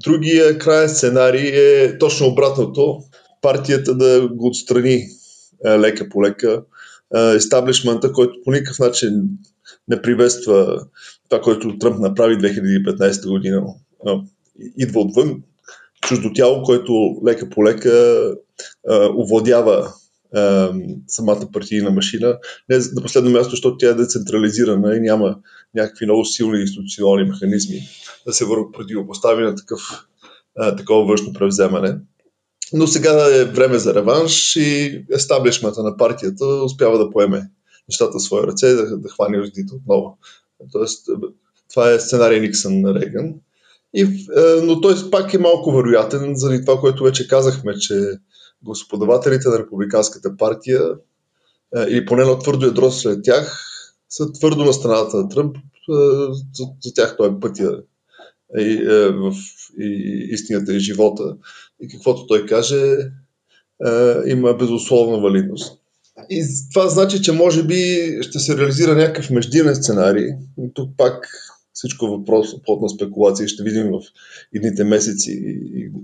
Другия 0.04 0.58
крайен 0.58 0.88
сценарий 0.88 1.48
е 1.54 1.98
точно 1.98 2.26
обратното. 2.26 2.98
Партията 3.42 3.94
да 3.94 4.28
го 4.28 4.46
отстрани 4.46 5.06
лека 5.66 6.08
по 6.08 6.22
лека. 6.22 6.62
Естаблишмента, 7.34 8.12
който 8.12 8.34
по 8.44 8.52
никакъв 8.52 8.78
начин 8.78 9.22
не 9.88 10.02
приветства 10.02 10.80
това, 11.28 11.42
което 11.42 11.78
Тръмп 11.78 11.98
направи 11.98 12.34
2015 12.34 13.30
година. 13.30 13.62
Идва 14.78 15.00
отвън. 15.00 15.42
Чуждо 16.02 16.32
тяло, 16.32 16.62
което 16.62 17.20
лека 17.26 17.50
по 17.50 17.64
лека 17.64 18.24
овладява 19.18 19.92
самата 21.06 21.48
партийна 21.52 21.90
машина. 21.90 22.38
Не 22.68 22.76
на 22.76 23.02
последно 23.02 23.30
място, 23.30 23.50
защото 23.50 23.76
тя 23.76 23.88
е 23.88 23.94
децентрализирана 23.94 24.96
и 24.96 25.00
няма 25.00 25.36
някакви 25.74 26.06
много 26.06 26.24
силни 26.24 26.60
институционални 26.60 27.24
механизми 27.24 27.80
да 28.26 28.32
се 28.32 28.44
противопостави 28.72 29.42
на 29.42 29.54
такъв, 29.54 29.80
а, 30.58 30.76
такова 30.76 31.06
външно 31.06 31.32
превземане. 31.32 31.98
Но 32.72 32.86
сега 32.86 33.36
е 33.36 33.44
време 33.44 33.78
за 33.78 33.94
реванш 33.94 34.56
и 34.56 35.04
естаблишмента 35.12 35.82
на 35.82 35.96
партията 35.96 36.46
успява 36.46 36.98
да 36.98 37.10
поеме 37.10 37.50
нещата 37.88 38.18
в 38.18 38.22
своя 38.22 38.46
ръце 38.46 38.66
и 38.66 38.74
да, 38.74 38.98
да 38.98 39.08
хване 39.08 39.36
юздите 39.36 39.74
отново. 39.74 40.18
Тоест, 40.72 41.06
това 41.70 41.90
е 41.90 42.00
сценарий 42.00 42.40
Никсън 42.40 42.80
на 42.80 42.94
Рейган. 42.94 43.34
И, 43.94 44.26
но 44.62 44.80
той 44.80 44.94
пак 45.10 45.34
е 45.34 45.38
малко 45.38 45.72
вероятен 45.72 46.32
заради 46.36 46.64
това, 46.64 46.80
което 46.80 47.04
вече 47.04 47.28
казахме, 47.28 47.78
че 47.78 48.18
господавателите 48.64 49.48
на 49.48 49.58
Републиканската 49.58 50.36
партия, 50.36 50.80
или 51.88 52.06
поне 52.06 52.24
на 52.24 52.38
твърдо 52.38 52.66
ядро 52.66 52.90
след 52.90 53.24
тях, 53.24 53.66
са 54.08 54.32
твърдо 54.32 54.64
на 54.64 54.72
страната 54.72 55.16
на 55.16 55.28
Тръмп. 55.28 55.56
За, 56.54 56.64
за 56.84 56.94
тях 56.94 57.16
той 57.16 57.28
е 57.28 57.40
пътя 57.40 57.82
и, 58.58 58.84
в 59.12 59.34
и, 59.80 60.28
истината 60.30 60.74
и 60.74 60.80
живота. 60.80 61.36
И 61.80 61.88
каквото 61.88 62.26
той 62.26 62.46
каже, 62.46 62.96
има 64.26 64.54
безусловна 64.54 65.20
валидност. 65.20 65.80
И 66.30 66.44
това 66.72 66.88
значи, 66.88 67.22
че 67.22 67.32
може 67.32 67.62
би 67.62 67.96
ще 68.22 68.38
се 68.38 68.56
реализира 68.56 68.94
някакъв 68.94 69.30
междинен 69.30 69.74
сценарий. 69.74 70.26
Тук 70.74 70.90
пак 70.96 71.28
всичко 71.80 72.06
е 72.06 72.10
въпрос, 72.10 72.62
плотна 72.62 72.88
спекулация, 72.88 73.48
ще 73.48 73.62
видим 73.62 73.90
в 73.92 74.00
едните 74.54 74.84
месеци 74.84 75.32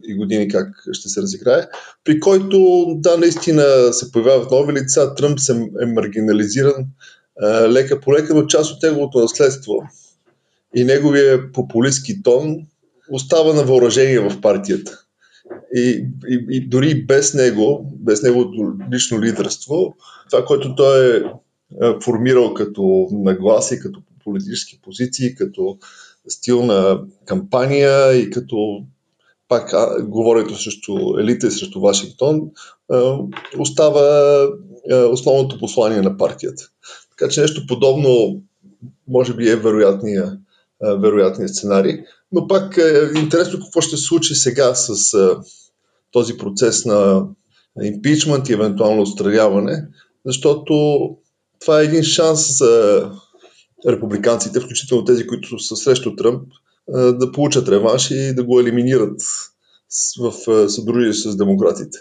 и 0.09 0.15
години 0.15 0.49
как 0.49 0.69
ще 0.93 1.09
се 1.09 1.23
разиграе, 1.23 1.67
при 2.05 2.21
който, 2.21 2.87
да, 2.97 3.17
наистина 3.17 3.93
се 3.93 4.13
появяват 4.13 4.51
нови 4.51 4.73
лица, 4.73 5.15
Тръмп 5.15 5.41
се 5.41 5.53
е 5.83 5.87
маргинализиран 5.87 6.87
лека 7.69 8.01
по 8.01 8.13
лека, 8.13 8.35
но 8.35 8.47
част 8.47 8.73
от 8.73 8.83
неговото 8.83 9.21
наследство 9.21 9.73
и 10.77 10.85
неговия 10.85 11.53
популистски 11.53 12.23
тон 12.23 12.57
остава 13.11 13.55
на 13.55 13.65
въоръжение 13.65 14.21
в 14.21 14.41
партията. 14.41 15.03
И, 15.75 16.07
и, 16.29 16.47
и 16.51 16.69
дори 16.69 17.07
без 17.07 17.35
него, 17.35 17.93
без 17.99 18.23
неговото 18.23 18.73
лично 18.93 19.23
лидерство, 19.23 19.95
това, 20.31 20.45
което 20.45 20.75
той 20.75 21.17
е 21.17 21.23
формирал 22.05 22.55
като 22.55 23.09
нагласи, 23.13 23.81
като 23.81 24.03
политически 24.27 24.81
позиции, 24.83 25.35
като 25.35 25.79
стил 26.29 26.63
на 26.63 27.01
кампания 27.25 28.13
и 28.13 28.31
като 28.31 28.85
пак 29.49 29.75
говорето 30.09 30.63
срещу 30.63 31.19
елита 31.19 31.47
и 31.47 31.51
срещу 31.51 31.81
Вашингтон, 31.81 32.41
остава 33.59 34.47
основното 35.11 35.59
послание 35.59 36.01
на 36.01 36.17
партията. 36.17 36.71
Така 37.11 37.31
че 37.31 37.41
нещо 37.41 37.67
подобно 37.69 38.43
може 39.09 39.35
би 39.35 39.49
е 39.49 39.57
вероятния, 39.57 40.39
вероятния 40.83 41.49
сценарий. 41.49 41.99
Но 42.33 42.49
пак 42.49 42.77
е 42.77 43.19
интересно 43.19 43.61
какво 43.61 43.81
ще 43.81 43.97
се 43.97 44.03
случи 44.03 44.35
сега 44.35 44.75
с 44.75 45.19
този 46.11 46.37
процес 46.37 46.85
на 46.85 47.27
импичмент 47.83 48.49
и 48.49 48.53
евентуално 48.53 49.03
отстраняване, 49.03 49.89
защото 50.27 51.01
това 51.61 51.81
е 51.81 51.85
един 51.85 52.03
шанс 52.03 52.59
за 52.59 53.11
републиканците, 53.89 54.61
включително 54.61 55.05
тези, 55.05 55.27
които 55.27 55.59
са 55.59 55.77
срещу 55.77 56.17
Тръмп, 56.17 56.43
да 56.89 57.33
получат 57.33 57.69
реванш 57.69 58.11
и 58.11 58.35
да 58.35 58.45
го 58.45 58.61
елиминират 58.61 59.21
в 60.21 60.33
съдружие 60.69 61.13
с 61.13 61.37
демократите. 61.37 61.99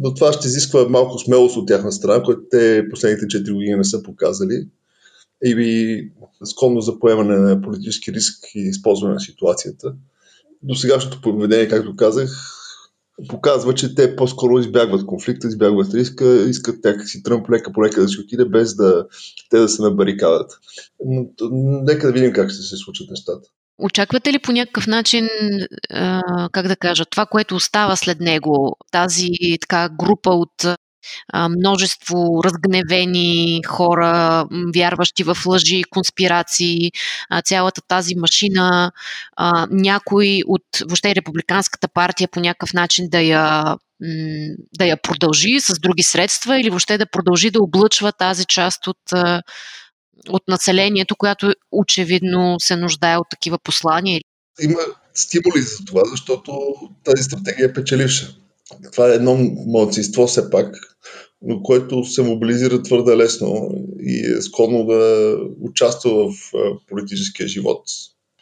Но 0.00 0.14
това 0.14 0.32
ще 0.32 0.48
изисква 0.48 0.88
малко 0.88 1.18
смелост 1.18 1.56
от 1.56 1.68
тяхна 1.68 1.92
страна, 1.92 2.22
което 2.22 2.42
те 2.50 2.84
последните 2.90 3.26
4 3.26 3.52
години 3.52 3.76
не 3.76 3.84
са 3.84 4.02
показали. 4.02 4.68
И 5.44 6.10
склонно 6.44 6.80
за 6.80 6.98
поемане 6.98 7.36
на 7.36 7.60
политически 7.60 8.12
риск 8.12 8.44
и 8.54 8.60
използване 8.60 9.14
на 9.14 9.20
ситуацията. 9.20 9.94
До 10.62 10.74
сегашното 10.74 11.20
поведение, 11.20 11.68
както 11.68 11.96
казах, 11.96 12.30
показва, 13.28 13.74
че 13.74 13.94
те 13.94 14.16
по-скоро 14.16 14.58
избягват 14.58 15.06
конфликта, 15.06 15.48
избягват 15.48 15.94
риска, 15.94 16.48
искат 16.48 16.84
някакси 16.84 17.22
Тръмп 17.22 17.50
лека 17.50 17.72
по 17.72 17.84
лека 17.84 18.00
да 18.00 18.08
си 18.08 18.20
отиде, 18.20 18.44
без 18.44 18.76
да 18.76 19.06
те 19.50 19.58
да 19.58 19.68
са 19.68 19.82
на 19.82 19.90
барикадата. 19.90 20.58
Но, 21.04 21.26
нека 21.82 22.06
да 22.06 22.12
видим 22.12 22.32
как 22.32 22.50
ще 22.50 22.62
се 22.62 22.76
случат 22.76 23.10
нещата. 23.10 23.48
Очаквате 23.78 24.32
ли 24.32 24.38
по 24.38 24.52
някакъв 24.52 24.86
начин, 24.86 25.28
как 26.52 26.68
да 26.68 26.76
кажа, 26.76 27.04
това, 27.04 27.26
което 27.26 27.54
остава 27.54 27.96
след 27.96 28.20
него, 28.20 28.76
тази 28.90 29.28
така 29.60 29.88
група 29.88 30.30
от 30.30 30.66
множество 31.50 32.44
разгневени 32.44 33.60
хора, 33.66 34.46
вярващи 34.74 35.24
в 35.24 35.36
лъжи, 35.46 35.82
конспирации, 35.90 36.92
цялата 37.44 37.80
тази 37.88 38.14
машина, 38.14 38.92
някой 39.70 40.40
от 40.46 40.62
въобще 40.80 41.14
републиканската 41.14 41.88
партия 41.88 42.28
по 42.28 42.40
някакъв 42.40 42.72
начин 42.72 43.08
да 43.08 43.20
я 43.20 43.76
да 44.78 44.84
я 44.84 45.02
продължи 45.02 45.60
с 45.60 45.78
други 45.78 46.02
средства 46.02 46.60
или 46.60 46.70
въобще 46.70 46.98
да 46.98 47.10
продължи 47.10 47.50
да 47.50 47.62
облъчва 47.62 48.12
тази 48.12 48.44
част 48.44 48.86
от, 48.86 48.98
от 50.28 50.42
населението, 50.48 51.16
която 51.16 51.54
очевидно 51.72 52.56
се 52.58 52.76
нуждае 52.76 53.16
от 53.16 53.26
такива 53.30 53.58
послания. 53.58 54.20
Има 54.60 54.80
стимули 55.14 55.62
за 55.62 55.84
това, 55.84 56.02
защото 56.10 56.74
тази 57.04 57.22
стратегия 57.22 57.66
е 57.66 57.72
печеливша. 57.72 58.34
Това 58.92 59.12
е 59.12 59.14
едно 59.14 59.36
младсинство 59.66 60.26
все 60.26 60.50
пак, 60.50 60.76
но 61.42 61.62
което 61.62 62.04
се 62.04 62.22
мобилизира 62.22 62.82
твърде 62.82 63.16
лесно 63.16 63.70
и 64.00 64.36
е 64.38 64.42
склонно 64.42 64.86
да 64.86 65.34
участва 65.60 66.32
в 66.32 66.52
политическия 66.88 67.48
живот 67.48 67.84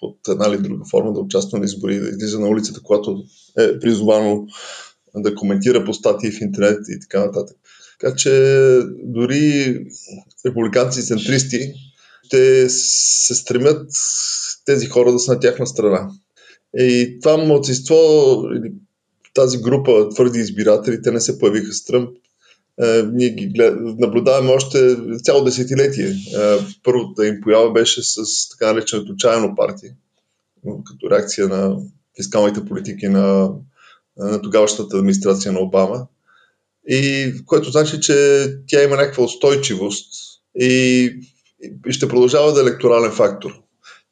под 0.01 0.29
една 0.29 0.47
или 0.49 0.63
друга 0.63 0.85
форма, 0.91 1.13
да 1.13 1.21
участва 1.21 1.59
на 1.59 1.65
избори, 1.65 2.01
да 2.01 2.09
излиза 2.09 2.41
на 2.41 2.49
улицата, 2.49 2.81
когато 2.83 3.23
е 3.59 3.79
призовано 3.79 4.47
да 5.17 5.35
коментира 5.35 5.85
по 5.85 5.95
статии 5.95 6.31
в 6.31 6.41
интернет 6.41 6.79
и 6.89 7.01
така 7.01 7.27
нататък. 7.27 7.57
Така 8.01 8.17
че 8.17 8.31
дори 9.05 9.79
републиканци 10.47 11.01
и 11.01 11.03
центристи 11.03 11.75
ще 12.25 12.69
се 12.69 13.35
стремят 13.35 13.91
тези 14.65 14.87
хора 14.87 15.13
да 15.13 15.19
са 15.19 15.33
на 15.33 15.41
тяхна 15.41 15.67
страна. 15.67 16.11
И 16.79 17.19
това 17.23 17.37
младсинство, 17.37 17.97
тази 19.35 19.59
група 19.59 20.09
твърди 20.09 20.39
избиратели, 20.39 21.03
те 21.03 21.11
не 21.11 21.21
се 21.21 21.39
появиха 21.39 21.73
с 21.73 21.85
Тръмп. 21.85 22.11
Е, 22.83 23.03
ние 23.13 23.31
ги 23.31 23.47
глед... 23.47 23.75
наблюдаваме 23.81 24.51
още 24.51 24.97
цяло 25.23 25.45
десетилетие. 25.45 26.09
Е, 26.09 26.17
първата 26.83 27.27
им 27.27 27.41
поява 27.43 27.73
беше 27.73 28.03
с 28.03 28.49
така 28.51 28.73
нареченото 28.73 29.17
чайно 29.17 29.57
партия, 29.57 29.93
като 30.85 31.11
реакция 31.11 31.49
на 31.49 31.77
фискалните 32.17 32.65
политики 32.65 33.09
на, 33.09 33.51
на 34.17 34.43
тогаващата 34.43 34.97
администрация 34.97 35.53
на 35.53 35.61
Обама. 35.61 36.07
И 36.89 37.33
което 37.47 37.71
значи, 37.71 38.01
че 38.01 38.47
тя 38.67 38.83
има 38.83 38.97
някаква 38.97 39.25
устойчивост 39.25 40.13
и, 40.61 41.11
и 41.87 41.93
ще 41.93 42.09
продължава 42.09 42.53
да 42.53 42.61
е 42.61 42.63
електорален 42.63 43.13
фактор. 43.13 43.62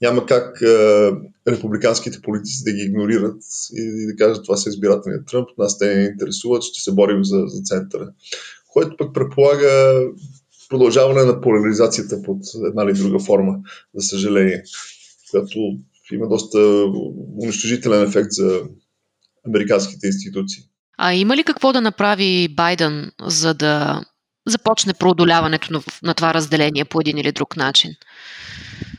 Няма 0.00 0.26
как 0.26 0.62
е, 0.62 1.11
републиканските 1.49 2.21
политици 2.23 2.64
да 2.64 2.73
ги 2.73 2.83
игнорират 2.83 3.42
и, 3.78 4.02
и 4.02 4.07
да 4.07 4.16
кажат 4.16 4.45
това 4.45 4.57
са 4.57 4.69
избиратели 4.69 5.12
на 5.12 5.25
Тръмп, 5.25 5.49
нас 5.59 5.78
те 5.78 5.95
не 5.95 6.04
интересуват, 6.04 6.62
ще 6.62 6.80
се 6.80 6.92
борим 6.95 7.25
за, 7.25 7.42
за 7.47 7.62
центъра. 7.62 8.09
Което 8.69 8.97
пък 8.97 9.14
предполага 9.14 10.00
продължаване 10.69 11.25
на 11.25 11.40
поляризацията 11.40 12.23
под 12.23 12.38
една 12.69 12.85
или 12.85 12.92
друга 12.92 13.19
форма, 13.19 13.59
за 13.95 14.09
съжаление, 14.09 14.62
която 15.30 15.78
има 16.12 16.28
доста 16.28 16.59
унищожителен 17.42 18.02
ефект 18.02 18.30
за 18.30 18.62
американските 19.47 20.07
институции. 20.07 20.62
А 20.99 21.14
има 21.14 21.37
ли 21.37 21.45
какво 21.45 21.73
да 21.73 21.80
направи 21.80 22.49
Байден, 22.49 23.12
за 23.23 23.54
да 23.54 24.04
започне 24.47 24.95
преодоляването 24.95 25.73
на, 25.73 25.83
на 26.02 26.14
това 26.14 26.35
разделение 26.35 26.85
по 26.85 27.00
един 27.00 27.19
или 27.19 27.33
друг 27.33 27.57
начин? 27.57 27.95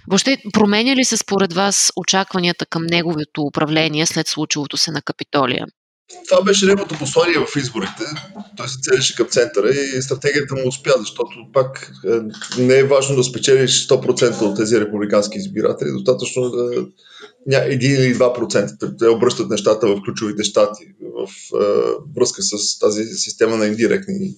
Въобще, 0.08 0.38
променя 0.54 0.96
ли 0.96 1.04
се 1.04 1.18
според 1.18 1.54
вас 1.54 1.92
очакванията 1.96 2.66
към 2.66 2.86
неговото 2.86 3.42
управление 3.42 4.06
след 4.06 4.28
случилото 4.28 4.78
се 4.78 4.92
на 4.92 5.02
Капитолия? 5.02 5.66
Това 6.30 6.44
беше 6.44 6.66
неговото 6.66 6.98
послание 7.00 7.38
в 7.40 7.56
изборите. 7.56 8.04
Той 8.58 8.68
се 8.68 8.78
целеше 8.82 9.16
към 9.16 9.28
центъра 9.28 9.70
и 9.70 10.02
стратегията 10.02 10.56
му 10.56 10.68
успя, 10.68 10.94
защото 11.00 11.32
пак 11.54 11.92
е, 12.06 12.10
не 12.62 12.78
е 12.78 12.84
важно 12.84 13.16
да 13.16 13.24
спечелиш 13.24 13.88
100% 13.88 14.42
от 14.42 14.58
тези 14.58 14.80
републикански 14.80 15.38
избиратели, 15.38 15.92
достатъчно 15.92 16.50
да 16.50 16.86
1 17.50 17.84
или 17.84 18.16
2%. 18.16 19.00
Те 19.00 19.08
обръщат 19.08 19.50
нещата 19.50 19.88
в 19.88 20.02
ключовите 20.06 20.44
щати 20.44 20.84
в 21.02 21.28
е, 21.28 21.66
връзка 22.16 22.42
с 22.42 22.80
тази 22.80 23.04
система 23.04 23.58
на 23.58 23.66
индиректни, 23.66 24.36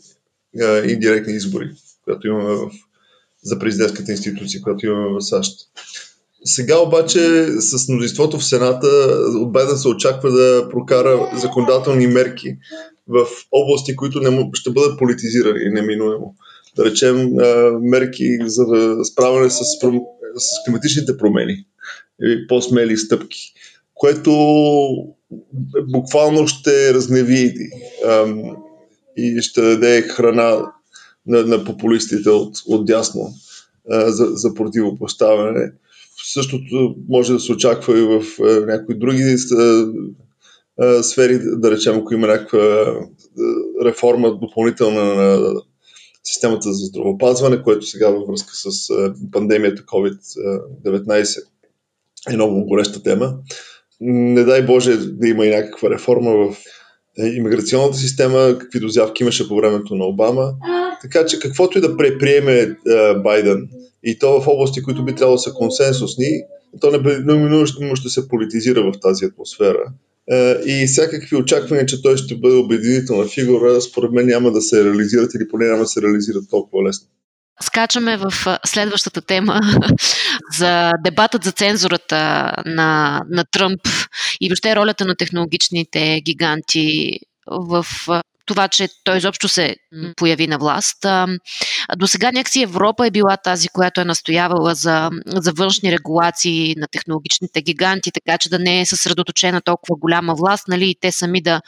е, 0.62 0.92
индиректни 0.92 1.34
избори, 1.34 1.72
която 2.04 2.28
имаме 2.28 2.56
в, 2.56 2.72
за 3.44 3.60
президентската 3.60 4.12
институция, 4.12 4.62
която 4.62 4.86
имаме 4.86 5.10
в 5.10 5.22
САЩ. 5.22 5.60
Сега 6.46 6.78
обаче 6.78 7.46
с 7.60 7.90
мнозинството 7.90 8.40
в 8.40 8.46
Сената 8.46 8.88
от 9.36 9.52
Байден 9.52 9.78
се 9.78 9.88
очаква 9.88 10.32
да 10.32 10.70
прокара 10.70 11.32
законодателни 11.42 12.08
мерки 12.08 12.58
в 13.08 13.26
области, 13.52 13.96
които 13.96 14.20
не, 14.20 14.50
ще 14.54 14.72
бъдат 14.72 15.00
политизирани 15.00 15.70
неминуемо. 15.70 16.36
Да 16.76 16.86
речем 16.86 17.30
мерки 17.82 18.38
за 18.46 18.66
справяне 19.04 19.50
с, 19.50 19.60
с 20.36 20.66
климатичните 20.66 21.18
промени 21.18 21.66
или 22.24 22.48
по-смели 22.48 22.98
стъпки, 22.98 23.54
което 23.94 24.32
буквално 25.92 26.48
ще 26.48 26.94
разгневи 26.94 27.54
и 29.18 29.42
ще 29.42 29.62
даде 29.62 30.02
храна 30.02 30.72
на, 31.28 31.46
на 31.46 31.64
популистите 31.64 32.30
от, 32.30 32.56
от 32.68 32.86
дясно 32.86 33.30
за, 33.90 34.26
за 34.26 34.54
противопоставяне 34.54 35.72
Същото 36.26 36.96
може 37.10 37.34
да 37.34 37.40
се 37.40 37.52
очаква 37.52 38.00
и 38.00 38.02
в 38.02 38.24
е, 38.40 38.66
някои 38.66 38.96
други 38.96 39.22
е, 39.22 39.36
е, 40.86 41.04
сфери, 41.04 41.40
да 41.44 41.72
речем, 41.72 41.98
ако 41.98 42.14
има 42.14 42.28
някаква 42.28 42.96
реформа 43.86 44.40
допълнителна 44.40 45.16
на 45.16 45.54
системата 46.24 46.74
за 46.74 46.86
здравопазване, 46.86 47.64
което 47.64 47.86
сега 47.86 48.10
във 48.10 48.28
връзка 48.28 48.52
с 48.54 48.70
пандемията 49.32 49.84
COVID-19 49.84 51.44
е 52.30 52.34
много 52.34 52.66
гореща 52.66 53.04
тема. 53.04 53.38
Не 54.02 54.44
дай 54.44 54.66
Боже 54.66 54.98
да 54.98 55.28
има 55.28 55.46
и 55.46 55.50
някаква 55.50 55.90
реформа 55.90 56.32
в 56.32 56.58
иммиграционната 57.18 57.98
система, 57.98 58.58
какви 58.60 58.90
заявки 58.90 59.24
имаше 59.24 59.48
по 59.48 59.56
времето 59.56 59.96
на 59.96 60.06
Обама. 60.06 60.54
Така 61.02 61.26
че 61.26 61.40
каквото 61.40 61.78
и 61.78 61.82
да 61.82 61.98
предприеме 61.98 62.76
Байден, 63.24 63.70
и 64.04 64.20
то 64.20 64.42
в 64.42 64.48
области, 64.48 64.84
които 64.84 65.06
би 65.06 65.16
трябвало 65.16 65.36
да 65.36 65.42
са 65.42 65.54
консенсусни, 65.54 66.42
то 66.82 66.92
неминуемо 66.92 67.96
ще 67.96 68.10
се 68.10 68.28
политизира 68.28 68.84
в 68.84 69.00
тази 69.02 69.26
атмосфера. 69.26 69.84
Е, 70.32 70.56
и 70.66 70.88
всякакви 70.88 71.36
очаквания, 71.36 71.86
че 71.86 72.02
той 72.02 72.18
ще 72.18 72.36
бъде 72.36 72.56
обединителна 72.56 73.26
фигура, 73.26 73.82
според 73.82 74.12
мен 74.12 74.26
няма 74.26 74.52
да 74.52 74.62
се 74.62 74.86
реализират 74.86 75.34
или 75.34 75.48
поне 75.48 75.66
няма 75.66 75.80
да 75.80 75.88
се 75.88 76.02
реализират 76.02 76.44
толкова 76.50 76.84
лесно. 76.84 77.08
Скачаме 77.62 78.18
в 78.18 78.34
следващата 78.66 79.22
тема 79.22 79.62
за 80.58 80.92
дебатът 81.04 81.44
за 81.44 81.52
цензурата 81.52 82.52
на, 82.66 83.22
на 83.30 83.46
Тръмп 83.52 83.82
и 84.42 84.50
въобще 84.50 84.76
ролята 84.76 85.06
на 85.06 85.16
технологичните 85.16 86.22
гиганти 86.26 87.20
в 87.48 87.86
това, 88.46 88.68
че 88.68 88.88
той 89.04 89.18
изобщо 89.18 89.48
се 89.48 89.76
появи 90.16 90.48
на 90.48 90.58
власт. 90.58 91.06
До 91.98 92.08
сега 92.08 92.32
някакси 92.32 92.62
Европа 92.62 93.08
е 93.08 93.12
била 93.12 93.38
тази, 93.38 93.68
която 93.70 94.02
е 94.02 94.06
настоявала 94.06 94.76
за, 94.76 95.10
за 95.26 95.52
външни 95.54 95.92
регулации 95.92 96.76
на 96.78 96.88
технологичните 96.88 97.62
гиганти, 97.62 98.12
така 98.12 98.38
че 98.38 98.50
да 98.50 98.60
не 98.60 98.82
е 98.82 98.86
съсредоточена 98.86 99.62
толкова 99.62 99.96
голяма 99.96 100.36
власт, 100.36 100.68
нали, 100.68 100.90
и 100.90 100.96
те 101.00 101.12
сами 101.12 101.42
да 101.42 101.62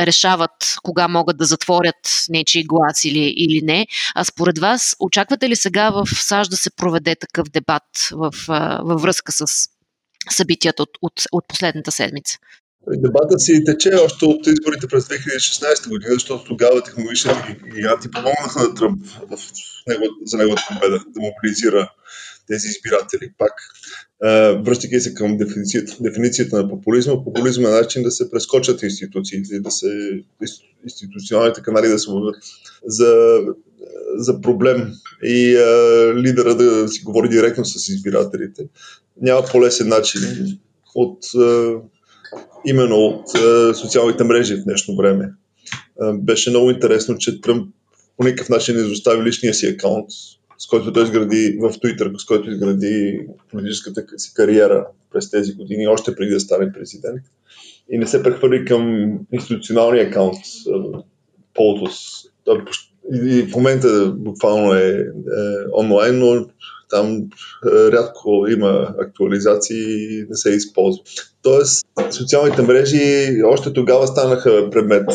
решават 0.00 0.76
кога 0.82 1.08
могат 1.08 1.36
да 1.36 1.44
затворят 1.44 2.26
нечи 2.28 2.64
глас 2.64 3.04
или, 3.04 3.34
или 3.36 3.60
не. 3.64 3.86
А 4.14 4.24
според 4.24 4.58
вас, 4.58 4.96
очаквате 5.00 5.48
ли 5.48 5.56
сега 5.56 5.90
в 5.90 6.06
САЩ 6.06 6.50
да 6.50 6.56
се 6.56 6.70
проведе 6.70 7.14
такъв 7.14 7.48
дебат 7.48 7.82
в, 8.10 8.32
във 8.84 9.02
връзка 9.02 9.32
с 9.32 9.46
събитията 10.30 10.82
от, 10.82 10.90
от, 11.02 11.22
от 11.32 11.44
последната 11.48 11.92
седмица? 11.92 12.38
Дебата 12.88 13.38
си 13.38 13.64
тече 13.64 13.94
още 14.04 14.24
от 14.24 14.46
изборите 14.46 14.86
през 14.86 15.04
2016 15.04 15.88
година, 15.88 16.12
защото 16.14 16.44
тогава 16.44 16.82
технологичните 16.82 17.58
гиганти 17.74 18.10
помогнаха 18.10 18.62
на 18.62 18.74
Тръмп 18.74 19.02
за 20.24 20.36
неговата 20.36 20.62
победа 20.72 21.04
да 21.08 21.20
мобилизира 21.20 21.92
тези 22.46 22.68
избиратели. 22.68 23.32
Пак, 23.38 23.52
връщайки 24.64 25.00
се 25.00 25.14
към 25.14 25.36
дефиницията, 25.36 25.96
дефиницията 26.00 26.56
на 26.56 26.68
популизма, 26.68 27.24
популизма 27.24 27.68
е 27.68 27.72
начин 27.72 28.02
да 28.02 28.10
се 28.10 28.30
прескочат 28.30 28.82
институциите, 28.82 29.60
да 29.60 29.70
се 29.70 30.20
институционалните 30.84 31.62
канали 31.62 31.88
да 31.88 31.98
се 31.98 32.10
бъдат 32.10 32.36
за, 32.86 33.38
за 34.16 34.40
проблем 34.40 34.92
и 35.22 35.56
а, 35.56 36.14
лидера 36.16 36.54
да 36.54 36.88
си 36.88 37.02
говори 37.02 37.28
директно 37.28 37.64
с 37.64 37.88
избирателите. 37.88 38.66
Няма 39.20 39.46
по-лесен 39.52 39.88
начин 39.88 40.20
от 40.94 41.18
а, 41.34 41.74
именно 42.66 42.96
от 42.96 43.34
е, 43.34 43.74
социалните 43.74 44.24
мрежи 44.24 44.54
в 44.54 44.64
днешно 44.64 44.96
време. 44.96 45.32
Е, 46.02 46.12
беше 46.12 46.50
много 46.50 46.70
интересно, 46.70 47.18
че 47.18 47.40
Тръмп 47.40 47.74
по 48.16 48.24
никакъв 48.24 48.48
начин 48.48 48.76
не 48.76 48.82
изостави 48.82 49.24
личния 49.24 49.54
си 49.54 49.66
акаунт, 49.66 50.06
с 50.58 50.66
който 50.66 50.92
той 50.92 51.02
изгради 51.02 51.58
в 51.60 51.72
Twitter, 51.72 52.18
с 52.18 52.24
който 52.24 52.50
изгради 52.50 53.20
политическата 53.50 54.04
си 54.16 54.34
кариера 54.34 54.86
през 55.12 55.30
тези 55.30 55.54
години, 55.54 55.86
още 55.86 56.16
преди 56.16 56.34
да 56.34 56.40
стане 56.40 56.72
президент. 56.72 57.20
И 57.90 57.98
не 57.98 58.06
се 58.06 58.22
прехвърли 58.22 58.64
към 58.64 59.12
институционалния 59.32 60.08
акаунт 60.08 60.38
е, 60.38 60.98
Полтос. 61.54 62.24
И 63.14 63.42
в 63.42 63.56
момента 63.56 64.12
буквално 64.16 64.74
е, 64.74 64.88
е 64.88 65.04
онлайн, 65.78 66.18
но 66.18 66.46
там 66.92 67.16
е, 67.16 67.92
рядко 67.92 68.46
има 68.50 68.94
актуализации 69.00 70.18
и 70.18 70.26
не 70.28 70.36
се 70.36 70.50
използва. 70.50 71.02
Тоест, 71.42 71.86
социалните 72.10 72.62
мрежи 72.62 73.42
още 73.44 73.72
тогава 73.72 74.06
станаха 74.06 74.70
предмет 74.70 75.08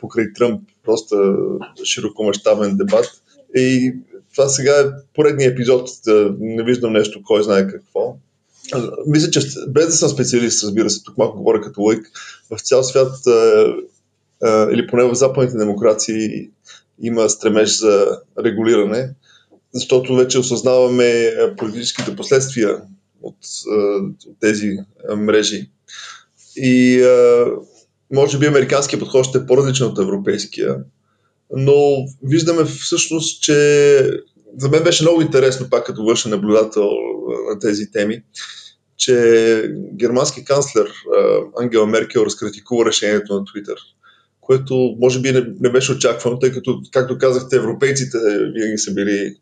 покрай 0.00 0.32
Тръмп, 0.34 0.62
доста 0.84 1.16
широкомащабен 1.84 2.76
дебат. 2.76 3.06
И 3.54 3.94
това 4.34 4.48
сега 4.48 4.72
е 4.80 4.84
поредният 5.14 5.52
епизод, 5.52 5.88
не 6.40 6.62
виждам 6.62 6.92
нещо, 6.92 7.20
кой 7.24 7.42
знае 7.42 7.68
какво. 7.68 8.16
Мисля, 9.06 9.30
че 9.30 9.40
без 9.68 9.86
да 9.86 9.92
съм 9.92 10.08
специалист, 10.08 10.64
разбира 10.64 10.90
се, 10.90 11.02
тук 11.02 11.18
малко 11.18 11.38
говоря 11.38 11.60
като 11.60 11.82
лък, 11.82 12.10
в 12.50 12.60
цял 12.60 12.82
свят 12.82 13.12
или 14.44 14.86
поне 14.86 15.04
в 15.04 15.14
западните 15.14 15.58
демокрации 15.58 16.50
има 17.02 17.28
стремеж 17.28 17.78
за 17.78 18.18
регулиране 18.44 19.14
защото 19.74 20.14
вече 20.14 20.38
осъзнаваме 20.38 21.06
е, 21.06 21.56
политическите 21.56 22.16
последствия 22.16 22.82
от, 23.22 23.36
е, 23.72 23.80
от 24.28 24.40
тези 24.40 24.66
е, 24.66 25.14
мрежи. 25.14 25.70
И 26.56 27.04
може 28.12 28.38
би 28.38 28.46
американският 28.46 29.00
подход 29.00 29.24
ще 29.24 29.38
е 29.38 29.46
по-различен 29.46 29.86
от 29.86 29.98
европейския, 29.98 30.76
но 31.56 31.74
виждаме 32.22 32.64
всъщност, 32.64 33.42
че 33.42 33.54
за 34.58 34.68
мен 34.68 34.82
беше 34.82 35.02
много 35.02 35.22
интересно, 35.22 35.70
пак 35.70 35.86
като 35.86 36.04
външен 36.04 36.30
наблюдател 36.30 36.90
на 37.50 37.58
тези 37.58 37.90
теми, 37.90 38.22
че 38.96 39.74
германски 39.94 40.44
канцлер 40.44 40.92
Ангела 41.60 41.86
Меркел 41.86 42.20
разкритикува 42.20 42.86
решението 42.86 43.34
на 43.34 43.44
Твитър, 43.44 43.76
което 44.50 44.96
може 45.00 45.20
би 45.20 45.32
не, 45.32 45.46
не 45.60 45.70
беше 45.70 45.92
очаквано, 45.92 46.38
тъй 46.38 46.52
като, 46.52 46.80
както 46.92 47.18
казахте, 47.18 47.56
европейците 47.56 48.18
винаги 48.54 48.78
са 48.78 48.94
били 48.94 49.36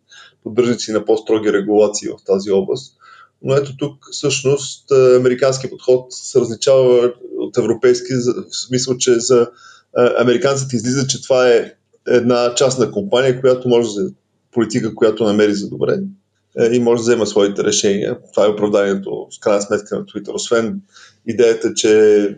поддържници 0.45 0.93
на 0.93 1.05
по-строги 1.05 1.53
регулации 1.53 2.09
в 2.09 2.25
тази 2.27 2.51
област. 2.51 2.95
Но 3.43 3.55
ето 3.55 3.77
тук 3.77 4.07
всъщност 4.13 4.93
американски 4.93 5.71
подход 5.71 6.07
се 6.11 6.41
различава 6.41 7.13
от 7.39 7.57
европейски, 7.59 8.13
в 8.51 8.57
смисъл, 8.67 8.97
че 8.97 9.21
за 9.21 9.51
американците 10.19 10.77
излиза, 10.77 11.07
че 11.07 11.23
това 11.23 11.49
е 11.49 11.73
една 12.09 12.55
частна 12.55 12.91
компания, 12.91 13.41
която 13.41 13.69
може 13.69 13.89
да 13.95 14.11
политика, 14.53 14.95
която 14.95 15.25
намери 15.25 15.55
за 15.55 15.69
добре 15.69 15.99
е, 16.59 16.75
и 16.75 16.81
може 16.81 17.01
да 17.01 17.03
взема 17.03 17.27
своите 17.27 17.65
решения. 17.65 18.19
Това 18.35 18.47
е 18.47 18.51
оправданието, 18.51 19.27
с 19.31 19.39
крайна 19.39 19.63
сметка, 19.63 19.97
на 19.97 20.05
Twitter. 20.05 20.35
Освен 20.35 20.81
идеята, 21.27 21.75
че 21.75 22.37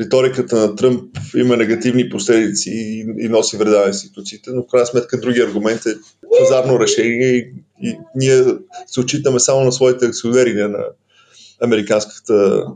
риториката 0.00 0.56
на 0.56 0.76
Тръмп 0.76 1.16
има 1.36 1.56
негативни 1.56 2.10
последици 2.10 2.70
и, 2.70 3.00
и 3.18 3.28
носи 3.28 3.56
вреда 3.56 3.80
на 3.80 3.86
институциите, 3.86 4.50
но 4.50 4.62
в 4.62 4.66
крайна 4.70 4.86
сметка 4.86 5.20
други 5.20 5.40
аргумент 5.40 5.86
е 5.86 5.94
пазарно 6.38 6.80
решение 6.80 7.28
и, 7.28 7.54
и 7.82 7.96
ние 8.14 8.44
се 8.86 9.00
отчитаме 9.00 9.40
само 9.40 9.64
на 9.64 9.72
своите 9.72 10.06
акционери, 10.06 10.54
на 10.54 10.84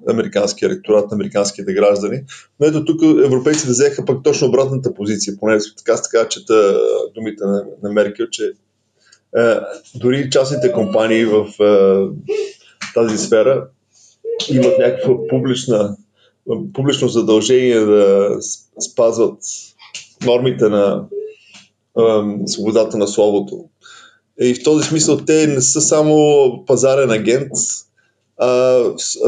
американския 0.09 0.71
ректорат, 0.71 1.11
на 1.11 1.15
американските 1.15 1.73
граждани. 1.73 2.23
Но 2.61 2.67
ето 2.67 2.85
тук 2.85 3.03
европейците 3.03 3.71
взеха 3.71 4.05
пък 4.05 4.23
точно 4.25 4.49
обратната 4.49 4.95
позиция, 4.95 5.37
поне 5.41 5.59
така 5.77 6.03
така 6.03 6.29
чета 6.29 6.81
думите 7.15 7.45
на, 7.45 7.65
на 7.83 7.93
Меркел, 7.93 8.27
че 8.31 8.53
е, 9.37 9.55
дори 9.95 10.31
частните 10.31 10.73
компании 10.73 11.25
в 11.25 11.47
е, 11.61 11.99
тази 12.95 13.19
сфера 13.19 13.69
имат 14.51 14.79
някаква 14.79 15.15
публична, 15.29 15.97
публично 16.75 17.09
задължение 17.09 17.81
да 17.81 18.31
спазват 18.91 19.39
нормите 20.27 20.69
на 20.69 21.05
е, 21.99 22.03
свободата 22.47 22.99
на 22.99 23.09
словото. 23.09 23.65
И 24.41 24.55
в 24.55 24.65
този 24.65 24.89
смисъл 24.89 25.17
те 25.17 25.47
не 25.47 25.61
са 25.61 25.81
само 25.81 26.65
пазарен 26.67 27.11
агент, 27.11 27.53
а, 28.39 28.81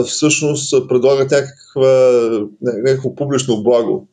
всъщност 0.06 0.88
предлагат 0.88 1.30
някаква, 1.30 2.20
някакво 2.60 3.14
публично 3.14 3.62
благо 3.62 4.08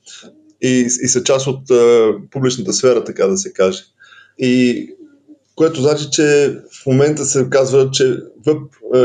и, 0.62 0.88
и 1.02 1.08
са 1.08 1.24
част 1.24 1.48
от 1.48 1.72
а, 1.72 2.14
публичната 2.32 2.74
сфера, 2.74 3.04
така 3.04 3.28
да 3.28 3.38
се 3.38 3.54
каже. 3.54 3.84
И 4.38 4.90
което 5.56 5.82
значи, 5.82 6.08
че 6.12 6.56
в 6.84 6.86
момента 6.86 7.26
се 7.26 7.50
казва, 7.50 7.92
че 7.92 8.18
въп, 8.46 8.62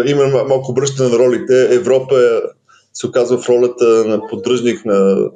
има 0.06 0.26
малко 0.26 0.70
обръщане 0.70 1.08
на 1.08 1.18
ролите. 1.18 1.74
Европа 1.74 2.14
е, 2.20 2.59
се 2.92 3.06
оказва 3.06 3.38
в 3.38 3.48
ролята 3.48 3.84
на 3.84 4.26
поддръжник 4.28 4.84
на 4.84 5.30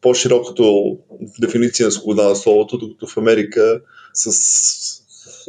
по-широкото 0.00 0.96
дефиниция 1.40 1.86
на 1.86 1.92
свобода 1.92 2.28
на 2.28 2.36
словото, 2.36 2.78
докато 2.78 3.06
в 3.06 3.16
Америка 3.16 3.80
с 4.14 5.02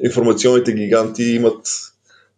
информационните 0.03 0.73
гиганти 0.73 1.23
имат 1.23 1.67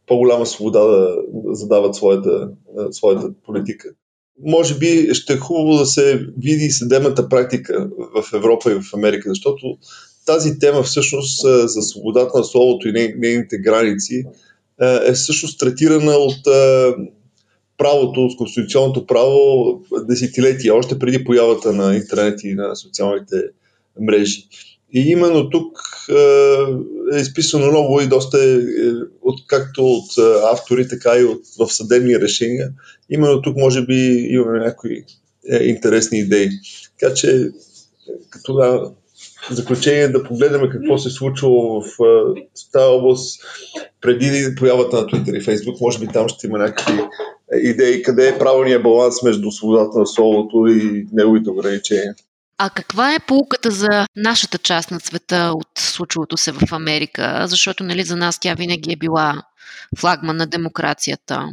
по-голяма 0.08 0.46
свобода 0.46 0.80
да, 0.80 1.16
задават 1.52 1.96
своята, 1.96 2.50
своята 2.92 3.30
политика. 3.46 3.90
Може 4.46 4.78
би 4.78 5.10
ще 5.14 5.34
е 5.34 5.38
хубаво 5.38 5.78
да 5.78 5.86
се 5.86 6.28
види 6.38 6.70
съдебната 6.70 7.30
практика 7.30 7.90
в 8.16 8.34
Европа 8.34 8.72
и 8.72 8.76
в 8.76 8.94
Америка, 8.94 9.30
защото 9.30 9.78
тази 10.26 10.60
тема 10.60 10.84
всъщност 10.84 11.42
за 11.70 11.82
свободата 11.82 12.38
на 12.38 12.44
словото 12.44 12.88
и 12.88 13.14
нейните 13.18 13.58
граници 13.58 14.24
е 14.82 15.14
всъщност 15.14 15.60
третирана 15.60 16.12
от 16.12 16.48
правото, 17.78 18.26
от 18.26 18.38
конституционното 18.38 19.06
право 19.06 19.66
десетилетия, 20.08 20.76
още 20.76 21.00
преди 21.00 21.24
появата 21.24 21.74
на 21.74 21.96
интернет 21.96 22.44
и 22.44 22.54
на 22.54 22.76
социалните 22.76 23.36
мрежи. 24.02 24.48
И 24.94 25.00
именно 25.00 25.50
тук 25.50 25.80
е 27.14 27.20
изписано 27.20 27.68
много 27.68 28.02
и 28.02 28.08
доста, 28.08 28.38
е, 28.44 28.58
от, 29.22 29.48
както 29.48 29.86
от 29.86 30.12
автори, 30.54 30.88
така 30.88 31.20
и 31.20 31.24
от, 31.24 31.42
в 31.60 31.74
съдебни 31.74 32.20
решения. 32.20 32.70
Именно 33.10 33.42
тук 33.42 33.58
може 33.58 33.86
би 33.86 34.28
имаме 34.30 34.60
някои 34.60 35.04
е, 35.52 35.64
интересни 35.64 36.20
идеи. 36.20 36.50
Така 37.00 37.14
че, 37.14 37.50
като 38.30 38.54
да, 38.54 38.92
заключение 39.52 40.08
да 40.08 40.24
погледнем 40.24 40.70
какво 40.72 40.98
се 40.98 41.10
случва 41.10 41.50
в, 41.50 41.84
в 41.98 42.36
тази 42.72 42.86
област 42.86 43.42
преди 44.02 44.56
появата 44.56 44.96
на 44.96 45.08
Twitter 45.08 45.38
и 45.38 45.46
Facebook. 45.46 45.82
Може 45.82 46.00
би 46.00 46.08
там 46.08 46.28
ще 46.30 46.48
има 46.48 46.58
някакви 46.58 46.94
идеи 47.64 48.04
къде 48.04 48.28
е 48.28 48.38
правилният 48.38 48.84
баланс 48.84 49.24
между 49.24 49.52
свободата 49.52 50.00
на 50.00 50.08
словото 50.08 50.68
и 50.68 51.08
неговите 51.14 51.50
ограничения. 51.50 52.16
А 52.58 52.70
каква 52.70 53.16
е 53.16 53.20
полуката 53.28 53.72
за 53.72 54.08
нашата 54.16 54.58
част 54.58 54.92
на 54.92 55.00
света 55.00 55.52
от 55.56 55.68
случилото 55.78 56.38
се 56.38 56.52
в 56.52 56.62
Америка? 56.72 57.46
Защото 57.48 57.84
нали, 57.84 58.04
за 58.04 58.16
нас 58.16 58.40
тя 58.40 58.54
винаги 58.54 58.94
е 58.94 58.98
била 58.98 59.44
флагман 60.00 60.38
на 60.38 60.48
демокрацията. 60.48 61.50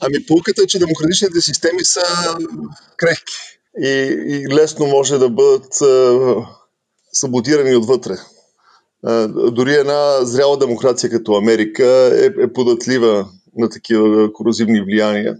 Ами 0.00 0.26
полуката 0.26 0.62
е, 0.62 0.66
че 0.66 0.78
демократичните 0.78 1.40
системи 1.40 1.84
са 1.84 2.00
крехки 2.96 3.34
и, 3.82 3.88
и 4.26 4.54
лесно 4.54 4.86
може 4.86 5.18
да 5.18 5.28
бъдат 5.28 5.80
а, 5.82 6.16
саботирани 7.12 7.76
отвътре. 7.76 8.16
А, 9.04 9.28
дори 9.28 9.74
една 9.74 10.24
зряла 10.24 10.58
демокрация 10.58 11.10
като 11.10 11.34
Америка 11.34 12.10
е, 12.22 12.42
е 12.42 12.52
податлива 12.52 13.28
на 13.58 13.68
такива 13.68 14.32
корозивни 14.32 14.80
влияния. 14.80 15.36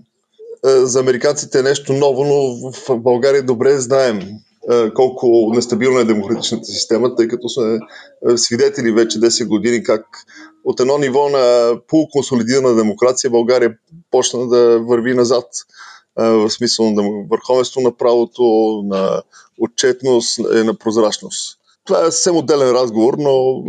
А, 0.65 0.87
за 0.87 1.01
американците 1.01 1.59
е 1.59 1.63
нещо 1.63 1.93
ново, 1.93 2.25
но 2.25 2.71
в 2.73 2.99
България 3.01 3.43
добре 3.43 3.79
знаем 3.79 4.21
колко 4.95 5.51
нестабилна 5.55 6.01
е 6.01 6.05
демократичната 6.05 6.65
система, 6.65 7.15
тъй 7.15 7.29
като 7.29 7.49
сме 7.49 7.79
свидетели 8.37 8.93
вече 8.93 9.21
10 9.21 9.47
години 9.47 9.83
как 9.83 10.05
от 10.65 10.81
едно 10.81 10.99
ниво 10.99 11.29
на 11.29 11.73
полуконсолидирана 11.89 12.75
демокрация 12.75 13.31
България 13.31 13.75
почна 14.11 14.49
да 14.49 14.81
върви 14.81 15.15
назад 15.15 15.47
в 16.17 16.51
смисъл 16.51 16.91
на 16.91 17.03
върховенство 17.31 17.81
на 17.81 17.97
правото, 17.97 18.43
на 18.85 19.23
отчетност, 19.61 20.39
е, 20.39 20.65
на 20.65 20.75
прозрачност. 20.75 21.59
Това 21.85 22.01
е 22.01 22.05
съвсем 22.05 22.37
отделен 22.37 22.71
разговор, 22.71 23.15
но 23.19 23.65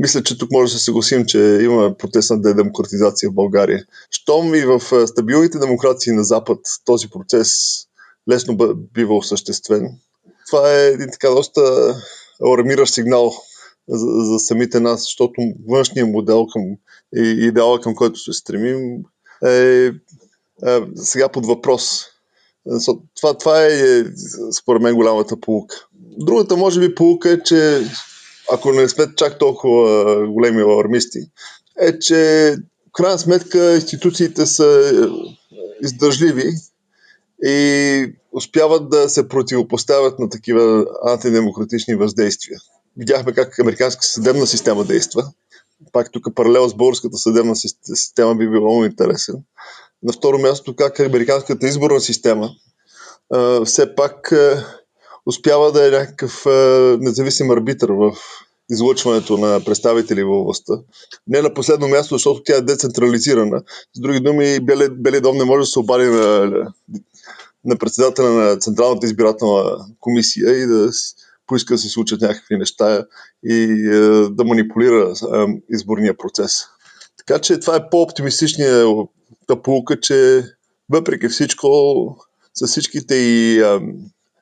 мисля, 0.00 0.22
че 0.22 0.38
тук 0.38 0.50
може 0.50 0.72
да 0.72 0.78
се 0.78 0.84
съгласим, 0.84 1.24
че 1.26 1.58
има 1.62 1.96
процес 1.98 2.30
на 2.30 2.40
дедемократизация 2.40 3.30
в 3.30 3.34
България. 3.34 3.84
Щом 4.10 4.54
и 4.54 4.64
в 4.64 5.06
стабилните 5.06 5.58
демокрации 5.58 6.12
на 6.12 6.24
Запад 6.24 6.58
този 6.84 7.10
процес 7.10 7.50
лесно 8.30 8.56
бива 8.94 9.16
осъществен. 9.16 9.98
Това 10.46 10.74
е 10.74 10.86
един 10.86 11.08
така 11.12 11.28
доста 11.28 11.60
алармиращ 12.42 12.94
сигнал 12.94 13.32
за, 13.88 14.06
за 14.06 14.38
самите 14.38 14.80
нас, 14.80 15.00
защото 15.00 15.34
външният 15.68 16.10
модел 16.10 16.46
към, 16.46 16.62
и 17.16 17.46
идеала, 17.46 17.80
към 17.80 17.94
който 17.94 18.18
се 18.18 18.32
стремим, 18.32 19.02
е, 19.46 19.50
е 19.50 19.92
сега 20.96 21.28
под 21.28 21.46
въпрос. 21.46 22.04
Това, 23.16 23.38
това 23.38 23.66
е, 23.66 24.04
според 24.60 24.82
мен, 24.82 24.94
голямата 24.94 25.40
полука. 25.40 25.76
Другата, 26.18 26.56
може 26.56 26.80
би, 26.80 26.94
полука 26.94 27.30
е, 27.30 27.42
че 27.42 27.84
ако 28.52 28.72
не 28.72 28.88
сме 28.88 29.06
чак 29.16 29.38
толкова 29.38 30.26
големи 30.26 30.62
алармисти, 30.62 31.18
е, 31.80 31.98
че 31.98 32.54
в 32.88 32.92
крайна 32.92 33.18
сметка 33.18 33.74
институциите 33.74 34.46
са 34.46 34.92
издържливи 35.82 36.52
и 37.44 38.12
успяват 38.32 38.90
да 38.90 39.08
се 39.08 39.28
противопоставят 39.28 40.18
на 40.18 40.28
такива 40.28 40.86
антидемократични 41.08 41.94
въздействия. 41.94 42.58
Видяхме 42.96 43.32
как 43.32 43.58
американска 43.58 44.04
съдебна 44.04 44.46
система 44.46 44.84
действа. 44.84 45.32
Пак 45.92 46.12
тук 46.12 46.34
паралел 46.34 46.68
с 46.68 46.74
българската 46.74 47.16
съдебна 47.18 47.56
система 47.84 48.34
би 48.34 48.50
било 48.50 48.66
много 48.66 48.84
интересен. 48.84 49.34
На 50.02 50.12
второ 50.12 50.38
място, 50.38 50.76
как 50.76 51.00
американската 51.00 51.66
изборна 51.66 52.00
система 52.00 52.50
все 53.64 53.82
а, 53.82 53.94
успява 55.26 55.72
да 55.72 55.86
е 55.86 55.90
някакъв 55.90 56.46
независим 57.00 57.50
арбитър 57.50 57.90
в 57.90 58.12
излъчването 58.70 59.38
на 59.38 59.64
представители 59.64 60.24
във 60.24 60.44
властта. 60.44 60.72
Не 61.26 61.42
на 61.42 61.54
последно 61.54 61.88
място, 61.88 62.14
защото 62.14 62.42
тя 62.42 62.56
е 62.56 62.60
децентрализирана. 62.60 63.62
С 63.96 64.00
други 64.00 64.20
думи, 64.20 64.60
Белия 64.90 65.20
дом 65.20 65.36
не 65.36 65.44
може 65.44 65.60
да 65.60 65.66
се 65.66 65.78
обади 65.78 66.04
на 66.04 66.66
на 67.64 67.76
председателя 67.76 68.30
на 68.30 68.56
Централната 68.56 69.06
избирателна 69.06 69.86
комисия 70.00 70.62
и 70.62 70.66
да 70.66 70.90
поиска 71.46 71.74
да 71.74 71.78
се 71.78 71.88
случат 71.88 72.20
някакви 72.20 72.56
неща 72.56 73.06
и 73.44 73.82
да 74.30 74.44
манипулира 74.44 75.14
изборния 75.70 76.16
процес. 76.16 76.52
Така 77.18 77.40
че 77.40 77.60
това 77.60 77.76
е 77.76 77.90
по-оптимистичният 77.90 78.88
полука, 79.62 80.00
че 80.00 80.44
въпреки 80.88 81.28
всичко, 81.28 81.68
с 82.54 82.66
всичките 82.66 83.14
и 83.14 83.62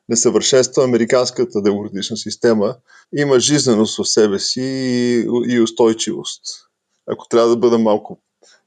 несъвършенства, 0.09 0.83
американската 0.83 1.61
демократична 1.61 2.17
система 2.17 2.75
има 3.17 3.39
жизненост 3.39 3.97
в 3.97 4.09
себе 4.09 4.39
си 4.39 4.61
и 5.47 5.61
устойчивост. 5.61 6.41
Ако 7.11 7.27
трябва 7.27 7.49
да 7.49 7.57
бъда 7.57 7.79
малко 7.79 8.21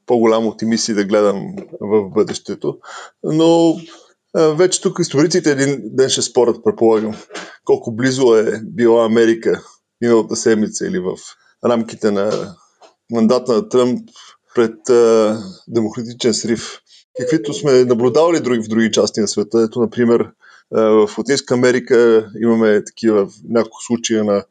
по-голям 0.05 0.47
оптимист 0.47 0.87
и 0.87 0.93
да 0.93 1.05
гледам 1.05 1.55
в 1.81 2.09
бъдещето. 2.09 2.77
Но 3.23 3.77
вече 4.35 4.81
тук 4.81 4.99
историците 4.99 5.51
един 5.51 5.81
ден 5.83 6.09
ще 6.09 6.21
спорят, 6.21 6.63
предполагам, 6.63 7.15
колко 7.65 7.91
близо 7.91 8.35
е 8.35 8.61
била 8.63 9.05
Америка 9.05 9.63
миналата 10.01 10.35
седмица 10.35 10.87
или 10.87 10.99
в 10.99 11.15
рамките 11.65 12.11
на 12.11 12.55
мандата 13.11 13.53
на 13.53 13.69
Тръмп 13.69 14.09
пред 14.55 14.89
а, 14.89 15.39
демократичен 15.67 16.33
срив. 16.33 16.79
Каквито 17.19 17.53
сме 17.53 17.85
наблюдавали 17.85 18.61
в 18.61 18.67
други 18.67 18.91
части 18.91 19.19
на 19.19 19.27
света. 19.27 19.61
Ето, 19.61 19.79
например, 19.79 20.29
в 20.73 21.09
Латинска 21.17 21.53
Америка 21.53 22.29
имаме 22.41 22.83
такива 22.83 23.29
няколко 23.49 23.83
случая 23.83 24.23
на 24.23 24.43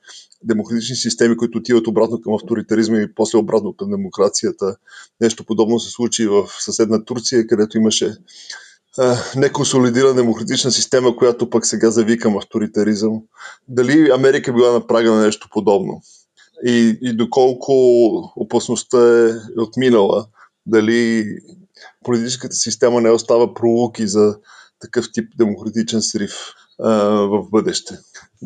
демократични 0.45 0.97
системи, 0.97 1.37
които 1.37 1.59
отиват 1.59 1.87
обратно 1.87 2.21
към 2.21 2.35
авторитаризма 2.35 2.99
и 2.99 3.15
после 3.15 3.39
обратно 3.39 3.77
към 3.77 3.91
демокрацията. 3.91 4.77
Нещо 5.21 5.45
подобно 5.45 5.81
се 5.81 5.91
случи 5.91 6.27
в 6.27 6.47
съседна 6.61 7.05
Турция, 7.05 7.47
където 7.47 7.79
имаше 7.79 8.15
неконсолидирана 9.37 10.15
демократична 10.15 10.71
система, 10.71 11.17
която 11.17 11.51
пък 11.51 11.67
сега 11.67 11.91
зави 11.91 12.19
към 12.19 12.37
авторитаризъм. 12.37 13.23
Дали 13.69 14.11
Америка 14.11 14.53
била 14.53 14.73
на 14.73 14.87
прага 14.87 15.13
на 15.13 15.23
нещо 15.23 15.49
подобно? 15.53 16.03
И, 16.67 16.99
и 17.03 17.17
доколко 17.17 17.73
опасността 18.37 19.29
е 19.29 19.61
отминала? 19.61 20.27
Дали 20.67 21.27
политическата 22.05 22.55
система 22.57 23.01
не 23.01 23.11
остава 23.11 23.55
пролуки 23.55 24.07
за 24.07 24.37
такъв 24.83 25.07
тип 25.13 25.33
демократичен 25.39 26.03
срив 26.03 26.33
а, 26.83 26.91
в 27.07 27.51
бъдеще? 27.51 27.95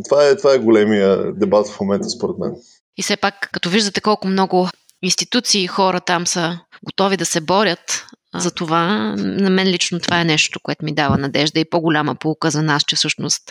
Това 0.05 0.29
е, 0.29 0.37
това 0.37 0.55
е 0.55 0.59
големия 0.59 1.33
дебат 1.35 1.69
в 1.69 1.81
момента, 1.81 2.09
според 2.09 2.39
мен. 2.39 2.55
И 2.97 3.03
все 3.03 3.17
пак, 3.17 3.49
като 3.53 3.69
виждате 3.69 4.01
колко 4.01 4.29
много 4.29 4.69
институции 5.03 5.65
и 5.65 5.67
хора 5.67 6.01
там 6.01 6.27
са 6.27 6.59
готови 6.85 7.17
да 7.17 7.27
се 7.27 7.41
борят 7.41 8.07
за 8.39 8.51
това, 8.51 9.15
на 9.17 9.51
мен 9.51 9.69
лично 9.69 10.01
това 10.01 10.21
е 10.21 10.25
нещо, 10.25 10.61
което 10.63 10.85
ми 10.85 10.95
дава 10.95 11.19
надежда 11.19 11.61
и 11.61 11.71
по-голяма 11.71 12.15
полука 12.15 12.51
за 12.51 12.63
нас, 12.63 12.83
че 12.83 12.97
всъщност 12.97 13.43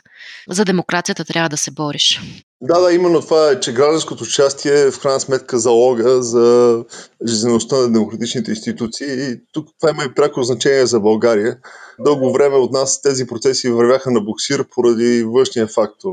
за 0.49 0.65
демокрацията 0.65 1.25
трябва 1.25 1.49
да 1.49 1.57
се 1.57 1.71
бориш. 1.71 2.21
Да, 2.61 2.79
да, 2.79 2.93
именно 2.93 3.21
това 3.21 3.51
е, 3.51 3.59
че 3.59 3.73
гражданското 3.73 4.23
участие 4.23 4.81
е 4.81 4.91
в 4.91 4.99
крайна 4.99 5.19
сметка 5.19 5.59
залога 5.59 6.23
за 6.23 6.83
жизнеността 7.27 7.75
на 7.75 7.91
демократичните 7.91 8.51
институции 8.51 9.07
и 9.07 9.41
тук 9.51 9.67
това 9.79 9.89
има 9.89 10.03
и 10.03 10.13
пряко 10.13 10.43
значение 10.43 10.85
за 10.85 10.99
България. 10.99 11.57
Дълго 11.99 12.33
време 12.33 12.55
от 12.55 12.71
нас 12.71 13.01
тези 13.01 13.27
процеси 13.27 13.69
вървяха 13.69 14.11
на 14.11 14.21
буксир 14.21 14.65
поради 14.75 15.23
външния 15.23 15.67
фактор, 15.67 16.11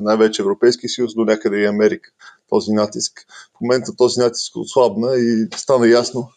най-вече 0.00 0.42
Европейски 0.42 0.88
съюз, 0.88 1.14
до 1.14 1.24
някъде 1.24 1.56
и 1.56 1.66
Америка, 1.66 2.10
този 2.48 2.72
натиск. 2.72 3.12
В 3.56 3.60
момента 3.60 3.96
този 3.96 4.20
натиск 4.20 4.56
отслабна 4.56 5.16
и 5.16 5.48
стана 5.56 5.88
ясно, 5.88 6.28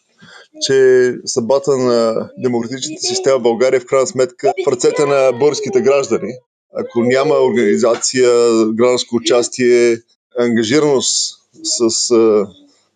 че 0.60 1.14
съдбата 1.24 1.76
на 1.76 2.30
демократичната 2.38 3.00
система 3.00 3.38
в 3.38 3.42
България 3.42 3.80
в 3.80 3.86
крайна 3.86 4.06
сметка 4.06 4.52
в 4.66 4.72
ръцете 4.72 5.06
на 5.06 5.32
българските 5.32 5.80
граждани. 5.80 6.32
Ако 6.74 7.00
няма 7.00 7.34
организация, 7.34 8.30
гражданско 8.74 9.16
участие, 9.16 9.96
ангажираност 10.38 11.34
с 11.62 12.10
а, 12.10 12.46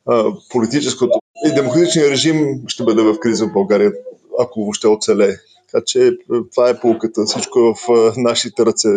а, 0.07 0.33
политическото 0.51 1.19
и 1.47 1.55
демократичния 1.55 2.11
режим 2.11 2.62
ще 2.66 2.85
бъде 2.85 3.03
в 3.03 3.19
криза 3.21 3.47
в 3.47 3.53
България, 3.53 3.92
ако 4.38 4.61
въобще 4.61 4.87
оцелее. 4.87 5.35
Така 5.73 5.85
че 5.87 6.11
това 6.55 6.69
е 6.69 6.81
полуката. 6.81 7.25
Всичко 7.25 7.59
е 7.59 7.73
в 7.88 8.14
нашите 8.16 8.66
ръце 8.66 8.88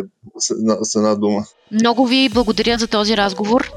с 0.81 0.95
една 0.95 1.15
дума. 1.15 1.45
Много 1.71 2.07
ви 2.07 2.29
благодаря 2.33 2.77
за 2.77 2.87
този 2.87 3.17
разговор. 3.17 3.71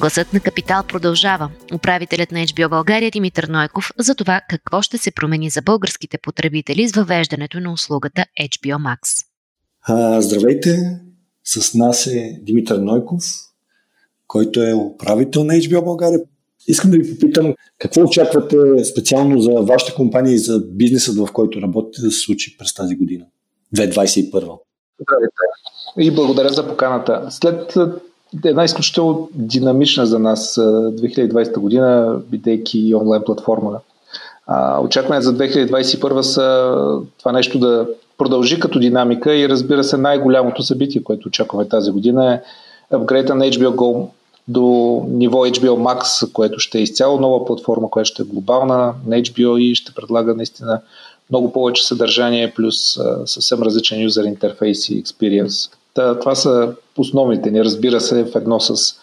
Гласът 0.00 0.32
на 0.32 0.40
Капитал 0.40 0.82
продължава. 0.88 1.50
Управителят 1.74 2.32
на 2.32 2.38
HBO 2.38 2.68
България 2.68 3.10
Димитър 3.10 3.44
Нойков 3.44 3.90
за 3.98 4.14
това 4.14 4.40
какво 4.48 4.82
ще 4.82 4.98
се 4.98 5.10
промени 5.10 5.50
за 5.50 5.62
българските 5.62 6.18
потребители 6.18 6.88
с 6.88 6.96
въвеждането 6.96 7.60
на 7.60 7.72
услугата 7.72 8.24
HBO 8.40 8.76
Max. 8.76 9.26
А, 9.82 10.20
здравейте! 10.20 11.00
С 11.44 11.74
нас 11.74 12.06
е 12.06 12.40
Димитър 12.42 12.78
Нойков, 12.78 13.24
който 14.26 14.62
е 14.62 14.74
управител 14.74 15.44
на 15.44 15.54
HBO 15.54 15.84
България. 15.84 16.20
Искам 16.68 16.90
да 16.90 16.96
ви 16.96 17.10
попитам 17.10 17.54
какво 17.78 18.00
очаквате 18.00 18.84
специално 18.84 19.40
за 19.40 19.50
вашата 19.50 19.94
компания 19.94 20.34
и 20.34 20.38
за 20.38 20.62
бизнесът, 20.72 21.16
в 21.16 21.28
който 21.32 21.62
работите 21.62 22.02
да 22.02 22.10
се 22.10 22.20
случи 22.20 22.56
през 22.58 22.74
тази 22.74 22.96
година, 22.96 23.24
2021. 23.76 24.32
Здравейте 24.32 24.60
и 25.98 26.10
благодаря 26.10 26.48
за 26.48 26.68
поканата. 26.68 27.26
След 27.30 27.74
една 28.44 28.64
изключително 28.64 29.28
динамична 29.34 30.06
за 30.06 30.18
нас 30.18 30.54
2020 30.54 31.58
година, 31.58 32.16
бидейки 32.30 32.94
онлайн 32.94 33.22
платформа. 33.26 33.78
Очакване 34.82 35.20
за 35.20 35.34
2021 35.34 36.20
са 36.20 36.76
това 37.18 37.32
нещо 37.32 37.58
да 37.58 37.86
продължи 38.18 38.60
като 38.60 38.78
динамика 38.78 39.34
и 39.34 39.48
разбира 39.48 39.84
се 39.84 39.96
най-голямото 39.96 40.62
събитие, 40.62 41.02
което 41.02 41.28
очакваме 41.28 41.68
тази 41.68 41.90
година 41.90 42.34
е 42.34 42.40
апгрейда 42.90 43.34
на 43.34 43.44
HBO 43.44 43.74
Go 43.74 44.08
до 44.48 45.04
ниво 45.08 45.38
HBO 45.38 45.70
Max, 45.70 46.32
което 46.32 46.58
ще 46.58 46.78
е 46.78 46.82
изцяло 46.82 47.20
нова 47.20 47.44
платформа, 47.44 47.90
която 47.90 48.08
ще 48.08 48.22
е 48.22 48.26
глобална 48.26 48.94
на 49.06 49.16
HBO 49.16 49.58
и 49.58 49.74
ще 49.74 49.94
предлага 49.94 50.34
наистина 50.34 50.80
много 51.30 51.52
повече 51.52 51.86
съдържание, 51.86 52.52
плюс 52.56 52.98
съвсем 53.24 53.62
различен 53.62 54.02
юзер 54.02 54.24
интерфейс 54.24 54.88
и 54.88 55.04
experience. 55.04 55.72
Та, 55.96 56.18
това 56.18 56.34
са 56.34 56.74
основните 56.98 57.50
ни, 57.50 57.64
разбира 57.64 58.00
се, 58.00 58.24
в 58.24 58.36
едно 58.36 58.60
с 58.60 58.94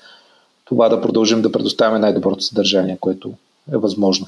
това 0.66 0.90
да 0.90 1.02
продължим 1.02 1.42
да 1.42 1.52
предоставяме 1.52 2.00
най-доброто 2.00 2.44
съдържание, 2.44 2.98
което 3.00 3.32
е 3.74 3.78
възможно. 3.78 4.28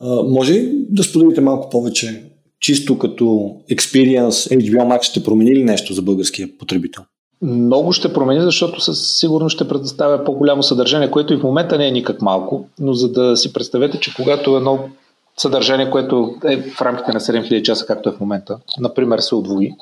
А, 0.00 0.22
може 0.22 0.68
да 0.72 1.02
споделите 1.02 1.40
малко 1.40 1.70
повече, 1.70 2.22
чисто 2.60 2.98
като 2.98 3.24
experience, 3.70 4.30
HBO 4.30 4.96
Max 4.96 5.02
ще 5.02 5.22
промени 5.22 5.54
ли 5.56 5.64
нещо 5.64 5.92
за 5.92 6.02
българския 6.02 6.48
потребител? 6.58 7.02
Много 7.42 7.92
ще 7.92 8.12
промени, 8.12 8.40
защото 8.40 8.80
със 8.80 9.18
сигурност 9.18 9.54
ще 9.54 9.68
предоставя 9.68 10.24
по-голямо 10.24 10.62
съдържание, 10.62 11.10
което 11.10 11.34
и 11.34 11.36
в 11.36 11.42
момента 11.42 11.78
не 11.78 11.88
е 11.88 11.90
никак 11.90 12.22
малко, 12.22 12.68
но 12.78 12.94
за 12.94 13.12
да 13.12 13.36
си 13.36 13.52
представете, 13.52 14.00
че 14.00 14.14
когато 14.14 14.56
едно 14.56 14.88
съдържание, 15.36 15.90
което 15.90 16.34
е 16.44 16.56
в 16.56 16.82
рамките 16.82 17.12
на 17.12 17.20
7000 17.20 17.62
часа, 17.62 17.86
както 17.86 18.08
е 18.08 18.12
в 18.12 18.20
момента, 18.20 18.58
например, 18.80 19.18
се 19.18 19.34
отвои, 19.34 19.72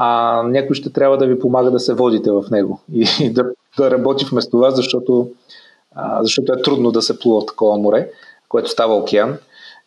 а 0.00 0.42
някой 0.42 0.76
ще 0.76 0.90
трябва 0.90 1.18
да 1.18 1.26
ви 1.26 1.38
помага 1.38 1.70
да 1.70 1.80
се 1.80 1.94
водите 1.94 2.30
в 2.30 2.44
него 2.50 2.80
и, 2.94 3.06
и 3.20 3.30
да, 3.32 3.44
да 3.78 3.90
работи 3.90 4.26
вместо 4.30 4.58
вас, 4.58 4.76
защото, 4.76 5.30
а, 5.94 6.22
защото 6.22 6.52
е 6.52 6.62
трудно 6.62 6.90
да 6.90 7.02
се 7.02 7.18
плува 7.18 7.40
в 7.40 7.46
такова 7.46 7.78
море, 7.78 8.10
което 8.48 8.70
става 8.70 8.94
океан. 8.94 9.38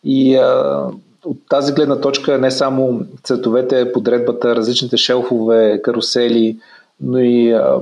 И 0.04 0.36
а, 0.36 0.86
от 1.24 1.36
тази 1.48 1.72
гледна 1.72 2.00
точка 2.00 2.38
не 2.38 2.50
само 2.50 3.00
цветовете, 3.22 3.92
подредбата, 3.92 4.56
различните 4.56 4.96
шелфове, 4.96 5.82
карусели, 5.82 6.58
но 7.00 7.18
и 7.18 7.52
а, 7.52 7.78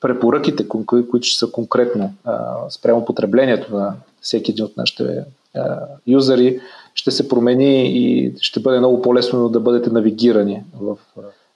препоръките, 0.00 0.68
които 0.68 1.22
ще 1.22 1.38
са 1.38 1.52
конкретно 1.52 2.12
а, 2.24 2.56
спрямо 2.70 3.04
потреблението 3.04 3.76
на 3.76 3.94
всеки 4.20 4.50
един 4.50 4.64
от 4.64 4.76
нашите 4.76 5.24
а, 5.56 5.78
юзери, 6.06 6.60
ще 6.94 7.10
се 7.10 7.28
промени 7.28 7.86
и 7.86 8.34
ще 8.40 8.60
бъде 8.60 8.78
много 8.78 9.02
по-лесно 9.02 9.48
да 9.48 9.60
бъдете 9.60 9.90
навигирани 9.90 10.62
в 10.80 10.96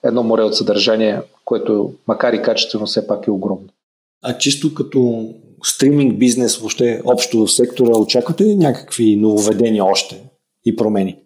едно 0.05 0.23
море 0.23 0.43
от 0.43 0.55
съдържание, 0.55 1.21
което 1.45 1.93
макар 2.07 2.33
и 2.33 2.41
качествено 2.41 2.85
все 2.85 3.07
пак 3.07 3.27
е 3.27 3.31
огромно. 3.31 3.67
А 4.23 4.37
чисто 4.37 4.73
като 4.73 5.29
стриминг 5.63 6.17
бизнес, 6.17 6.57
въобще 6.57 7.01
общо 7.05 7.45
в 7.45 7.51
сектора, 7.51 7.97
очаквате 7.97 8.43
ли 8.43 8.55
някакви 8.55 9.15
нововведения 9.15 9.85
още 9.85 10.23
и 10.65 10.75
промени? 10.75 11.17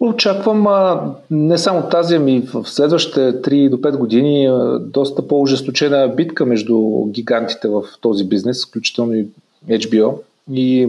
Очаквам 0.00 0.66
а, 0.66 1.14
не 1.30 1.58
само 1.58 1.88
тази, 1.88 2.14
ами 2.14 2.40
в 2.40 2.64
следващите 2.68 3.20
3 3.20 3.70
до 3.70 3.76
5 3.76 3.96
години 3.96 4.46
а, 4.46 4.78
доста 4.78 5.28
по-ожесточена 5.28 6.08
битка 6.08 6.46
между 6.46 7.04
гигантите 7.06 7.68
в 7.68 7.82
този 8.00 8.24
бизнес, 8.24 8.66
включително 8.66 9.14
и 9.14 9.26
HBO. 9.68 10.14
И 10.52 10.88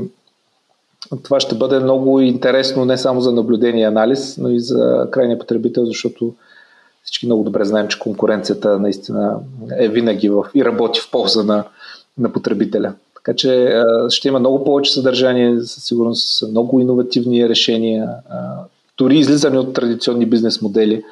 това 1.24 1.40
ще 1.40 1.56
бъде 1.56 1.80
много 1.80 2.20
интересно 2.20 2.86
не 2.86 2.98
само 2.98 3.22
за 3.22 3.32
наблюдение 3.32 3.82
и 3.82 3.86
анализ, 3.86 4.38
но 4.38 4.50
и 4.50 4.60
за 4.60 5.08
крайния 5.12 5.40
потребител, 5.40 5.86
защото 5.86 6.34
всички 7.10 7.26
много 7.26 7.44
добре 7.44 7.66
знаем, 7.66 7.88
че 7.88 8.00
конкуренцията 8.00 8.80
наистина 8.80 9.40
е 9.78 9.88
винаги 9.88 10.30
в, 10.30 10.46
и 10.56 10.66
работи 10.66 11.00
в 11.00 11.12
полза 11.12 11.44
на, 11.44 11.64
на 12.18 12.34
потребителя. 12.34 12.94
Така 13.16 13.36
че 13.36 13.82
ще 14.10 14.28
има 14.28 14.40
много 14.40 14.64
повече 14.64 14.94
съдържание, 14.94 15.62
със 15.62 15.84
сигурност 15.84 16.50
много 16.50 16.80
иновативни 16.80 17.50
решения, 17.50 18.10
дори 18.98 19.18
излизане 19.18 19.60
от 19.60 19.74
традиционни 19.74 20.26
бизнес 20.26 20.62
модели, 20.62 21.04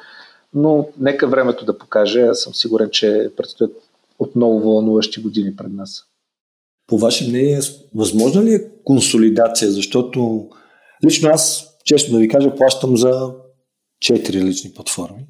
но 0.54 0.86
нека 1.00 1.26
времето 1.26 1.64
да 1.64 1.78
покаже. 1.78 2.22
Аз 2.22 2.38
съм 2.38 2.54
сигурен, 2.54 2.88
че 2.92 3.30
предстоят 3.36 3.72
отново 4.18 4.58
вълнуващи 4.58 5.22
години 5.22 5.56
пред 5.56 5.72
нас. 5.72 6.04
По 6.86 6.98
ваше 6.98 7.28
мнение, 7.28 7.60
възможно 7.94 8.42
ли 8.42 8.54
е 8.54 8.64
консолидация? 8.84 9.70
Защото 9.70 10.48
Лично 11.04 11.28
аз, 11.28 11.66
често 11.84 12.12
да 12.12 12.18
ви 12.18 12.28
кажа, 12.28 12.54
плащам 12.54 12.96
за 12.96 13.32
4 14.04 14.34
различни 14.34 14.72
платформи. 14.72 15.26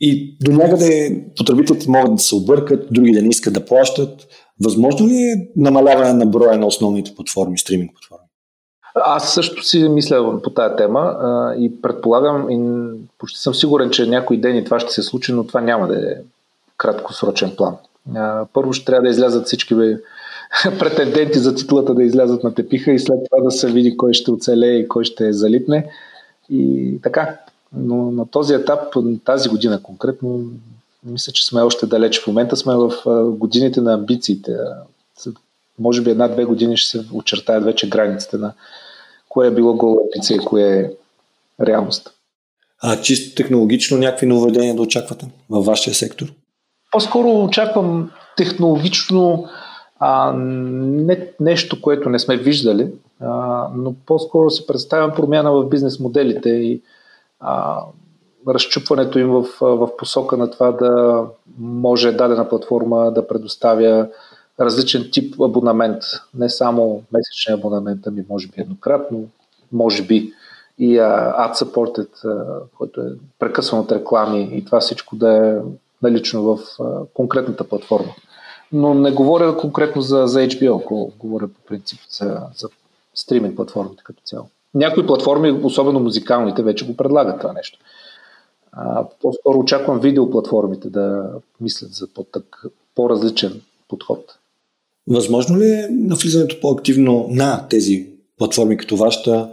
И 0.00 0.36
до 0.40 0.52
някъде 0.52 1.22
потребителите 1.36 1.90
могат 1.90 2.14
да 2.14 2.22
се 2.22 2.34
объркат, 2.34 2.86
други 2.90 3.12
да 3.12 3.22
не 3.22 3.28
искат 3.28 3.54
да 3.54 3.64
плащат. 3.64 4.26
Възможно 4.64 5.08
ли 5.08 5.14
е 5.14 5.48
намаляване 5.56 6.12
на 6.12 6.26
броя 6.26 6.58
на 6.58 6.66
основните 6.66 7.14
платформи, 7.14 7.58
стриминг 7.58 7.92
платформи? 7.92 8.28
Аз 8.94 9.34
също 9.34 9.64
си 9.64 9.88
мисля 9.88 10.42
по 10.42 10.50
тази 10.50 10.76
тема 10.76 11.00
а, 11.00 11.54
и 11.58 11.82
предполагам 11.82 12.50
и 12.50 12.58
почти 13.18 13.40
съм 13.40 13.54
сигурен, 13.54 13.90
че 13.90 14.06
някой 14.06 14.36
ден 14.36 14.56
и 14.56 14.64
това 14.64 14.80
ще 14.80 14.92
се 14.92 15.02
случи, 15.02 15.32
но 15.32 15.46
това 15.46 15.60
няма 15.60 15.88
да 15.88 16.10
е 16.10 16.14
краткосрочен 16.76 17.52
план. 17.56 17.76
А, 18.16 18.46
първо 18.52 18.72
ще 18.72 18.84
трябва 18.84 19.02
да 19.02 19.08
излязат 19.08 19.46
всички 19.46 19.74
бе, 19.74 19.96
претенденти 20.78 21.38
за 21.38 21.54
титлата 21.54 21.94
да 21.94 22.04
излязат 22.04 22.44
на 22.44 22.54
тепиха 22.54 22.92
и 22.92 22.98
след 22.98 23.18
това 23.30 23.44
да 23.44 23.50
се 23.50 23.72
види 23.72 23.96
кой 23.96 24.12
ще 24.12 24.30
оцелее 24.30 24.74
и 24.74 24.88
кой 24.88 25.04
ще 25.04 25.32
залитне. 25.32 25.90
И 26.50 26.94
така. 27.02 27.38
Но 27.72 28.10
на 28.10 28.26
този 28.26 28.54
етап, 28.54 28.94
тази 29.24 29.48
година 29.48 29.82
конкретно, 29.82 30.40
мисля, 31.04 31.32
че 31.32 31.46
сме 31.46 31.60
още 31.60 31.86
далеч. 31.86 32.20
В 32.20 32.26
момента 32.26 32.56
сме 32.56 32.74
в 32.76 32.92
годините 33.30 33.80
на 33.80 33.94
амбициите. 33.94 34.56
Може 35.78 36.02
би 36.02 36.10
една-две 36.10 36.44
години 36.44 36.76
ще 36.76 36.90
се 36.90 37.06
очертаят 37.12 37.64
вече 37.64 37.88
границите 37.88 38.36
на 38.36 38.52
кое 39.28 39.46
е 39.46 39.50
било 39.50 39.74
гола 39.74 40.00
амбиция 40.02 40.36
и 40.36 40.44
кое 40.44 40.78
е 40.78 40.90
реалност. 41.66 42.10
А 42.82 43.00
чисто 43.00 43.34
технологично 43.34 43.98
някакви 43.98 44.26
нововведения 44.26 44.74
да 44.74 44.82
очаквате 44.82 45.26
във 45.50 45.64
вашия 45.64 45.94
сектор? 45.94 46.32
По-скоро 46.92 47.44
очаквам 47.44 48.10
технологично 48.36 49.48
а, 49.98 50.32
не, 50.32 51.28
нещо, 51.40 51.80
което 51.82 52.08
не 52.08 52.18
сме 52.18 52.36
виждали, 52.36 52.90
а, 53.20 53.68
но 53.74 53.94
по-скоро 54.06 54.50
се 54.50 54.66
представям 54.66 55.12
промяна 55.16 55.52
в 55.52 55.68
бизнес 55.68 56.00
моделите 56.00 56.50
и 56.50 56.82
а, 57.40 57.82
разчупването 58.48 59.18
им 59.18 59.28
в, 59.28 59.46
в 59.60 59.96
посока 59.96 60.36
на 60.36 60.50
това 60.50 60.72
да 60.72 61.24
може 61.58 62.12
дадена 62.12 62.48
платформа 62.48 63.12
да 63.12 63.28
предоставя 63.28 64.08
различен 64.60 65.08
тип 65.12 65.40
абонамент, 65.40 66.02
не 66.34 66.48
само 66.48 67.02
месечен 67.12 67.54
абонамент, 67.54 68.06
ами 68.06 68.24
може 68.28 68.48
би 68.48 68.60
еднократно, 68.60 69.24
може 69.72 70.02
би 70.02 70.32
и 70.78 70.98
uh, 70.98 71.36
ad-supported, 71.36 72.24
uh, 72.24 72.60
който 72.78 73.00
е 73.00 73.04
прекъсван 73.38 73.80
от 73.80 73.92
реклами 73.92 74.48
и 74.52 74.64
това 74.64 74.80
всичко 74.80 75.16
да 75.16 75.48
е 75.48 75.58
налично 76.02 76.42
в 76.42 76.58
uh, 76.58 77.06
конкретната 77.14 77.68
платформа. 77.68 78.14
Но 78.72 78.94
не 78.94 79.12
говоря 79.12 79.56
конкретно 79.56 80.02
за, 80.02 80.26
за 80.26 80.40
HBO, 80.40 81.12
говоря 81.18 81.48
по 81.48 81.60
принцип 81.68 81.98
за, 82.10 82.40
за 82.56 82.68
стриминг 83.14 83.56
платформите 83.56 84.02
като 84.04 84.22
цяло. 84.24 84.48
Някои 84.74 85.06
платформи, 85.06 85.50
особено 85.50 86.00
музикалните, 86.00 86.62
вече 86.62 86.86
го 86.86 86.96
предлагат 86.96 87.40
това 87.40 87.52
нещо. 87.52 87.78
А, 88.72 89.06
по-скоро 89.22 89.58
очаквам 89.58 90.00
видеоплатформите 90.00 90.90
да 90.90 91.30
мислят 91.60 91.92
за 91.92 92.06
по-так, 92.14 92.64
по-различен 92.94 93.60
подход. 93.88 94.38
Възможно 95.08 95.58
ли 95.58 95.70
е 95.70 95.88
навлизането 95.90 96.60
по-активно 96.60 97.26
на 97.30 97.68
тези 97.68 98.06
платформи 98.38 98.76
като 98.76 98.96
вашата 98.96 99.50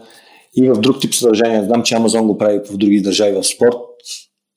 и 0.56 0.70
в 0.70 0.80
друг 0.80 1.02
тип 1.02 1.14
съдържание? 1.14 1.64
Знам, 1.64 1.84
че 1.84 1.96
Амазон 1.96 2.28
го 2.28 2.38
прави 2.38 2.60
в 2.70 2.78
други 2.78 3.02
държави 3.02 3.36
в 3.36 3.44
спорт 3.44 3.78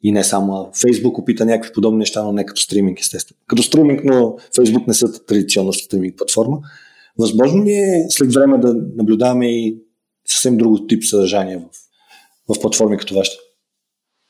и 0.02 0.12
не 0.12 0.24
само. 0.24 0.70
Фейсбук 0.80 1.18
опита 1.18 1.44
някакви 1.44 1.72
подобни 1.72 1.98
неща, 1.98 2.22
но 2.22 2.32
не 2.32 2.46
като 2.46 2.60
стриминг, 2.60 3.00
естествено. 3.00 3.38
Като 3.46 3.62
стриминг, 3.62 4.00
но 4.04 4.36
Фейсбук 4.56 4.86
не 4.86 4.94
са 4.94 5.26
традиционно 5.26 5.72
стриминг 5.72 6.16
платформа. 6.16 6.58
Възможно 7.18 7.64
ли 7.64 7.72
е 7.72 8.06
след 8.08 8.34
време 8.34 8.58
да 8.58 8.74
наблюдаваме 8.96 9.46
и 9.46 9.78
съвсем 10.38 10.56
друго 10.56 10.86
тип 10.86 11.04
съдържание 11.04 11.56
в, 12.48 12.54
в 12.54 12.60
платформи 12.60 12.98
като 12.98 13.14
вашата? 13.14 13.42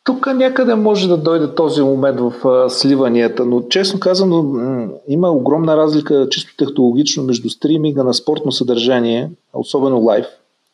Тук 0.05 0.27
някъде 0.27 0.75
може 0.75 1.09
да 1.09 1.17
дойде 1.17 1.55
този 1.55 1.83
момент 1.83 2.21
в 2.21 2.49
а, 2.49 2.71
сливанията, 2.71 3.45
но 3.45 3.63
честно 3.63 4.01
казано 4.01 4.43
м- 4.43 4.89
има 5.09 5.31
огромна 5.31 5.77
разлика 5.77 6.29
чисто 6.31 6.57
технологично 6.57 7.25
между 7.25 7.51
стриминга 7.51 8.03
на 8.03 8.15
спортно 8.15 8.53
съдържание, 8.53 9.31
особено 9.53 10.01
лайв, 10.01 10.27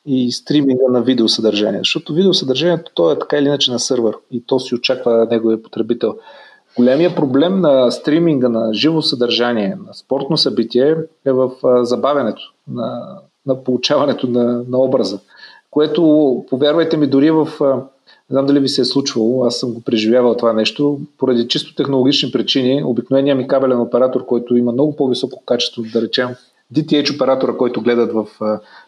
и 0.06 0.32
стриминга 0.32 0.84
на 0.88 1.02
видеосъдържание. 1.02 1.78
Защото 1.78 2.14
видеосъдържанието 2.14 2.92
то 2.94 3.12
е 3.12 3.18
така 3.18 3.36
или 3.36 3.46
иначе 3.46 3.70
на 3.70 3.78
сървър 3.78 4.16
и 4.30 4.42
то 4.46 4.60
си 4.60 4.74
очаква 4.74 5.26
неговия 5.30 5.62
потребител. 5.62 6.16
Големия 6.76 7.14
проблем 7.14 7.60
на 7.60 7.90
стриминга 7.90 8.48
на 8.48 8.74
живо 8.74 9.02
съдържание, 9.02 9.78
на 9.86 9.94
спортно 9.94 10.36
събитие 10.36 10.96
е 11.26 11.32
в 11.32 11.50
а, 11.64 11.84
забавянето, 11.84 12.42
на, 12.68 13.18
на 13.46 13.64
получаването 13.64 14.26
на, 14.26 14.64
на 14.68 14.78
образа, 14.78 15.18
което, 15.70 16.44
повярвайте 16.50 16.96
ми, 16.96 17.06
дори 17.06 17.30
в 17.30 17.48
не 18.30 18.34
знам 18.34 18.46
дали 18.46 18.60
ви 18.60 18.68
се 18.68 18.80
е 18.80 18.84
случвало, 18.84 19.44
аз 19.44 19.58
съм 19.58 19.72
го 19.72 19.80
преживявал 19.80 20.36
това 20.36 20.52
нещо, 20.52 21.00
поради 21.18 21.48
чисто 21.48 21.74
технологични 21.74 22.32
причини, 22.32 22.84
обикновения 22.84 23.34
ми 23.34 23.48
кабелен 23.48 23.80
оператор, 23.80 24.26
който 24.26 24.56
има 24.56 24.72
много 24.72 24.96
по-високо 24.96 25.42
качество, 25.46 25.82
да 25.92 26.02
речем, 26.02 26.28
DTH 26.74 27.14
оператора, 27.14 27.56
който 27.56 27.82
гледат 27.82 28.12
в 28.12 28.26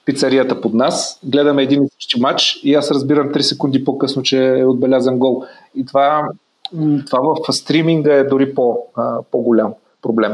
пицарията 0.04 0.60
под 0.60 0.74
нас, 0.74 1.20
гледаме 1.24 1.62
един 1.62 1.82
и 1.82 1.88
същи 1.88 2.20
матч 2.20 2.60
и 2.62 2.74
аз 2.74 2.90
разбирам 2.90 3.32
3 3.32 3.40
секунди 3.40 3.84
по-късно, 3.84 4.22
че 4.22 4.58
е 4.58 4.64
отбелязан 4.64 5.18
гол. 5.18 5.44
И 5.74 5.86
това, 5.86 6.28
това 7.06 7.20
в 7.48 7.52
стриминга 7.52 8.14
е 8.14 8.24
дори 8.24 8.54
по, 8.54 8.78
по-голям 9.30 9.74
проблем. 10.02 10.32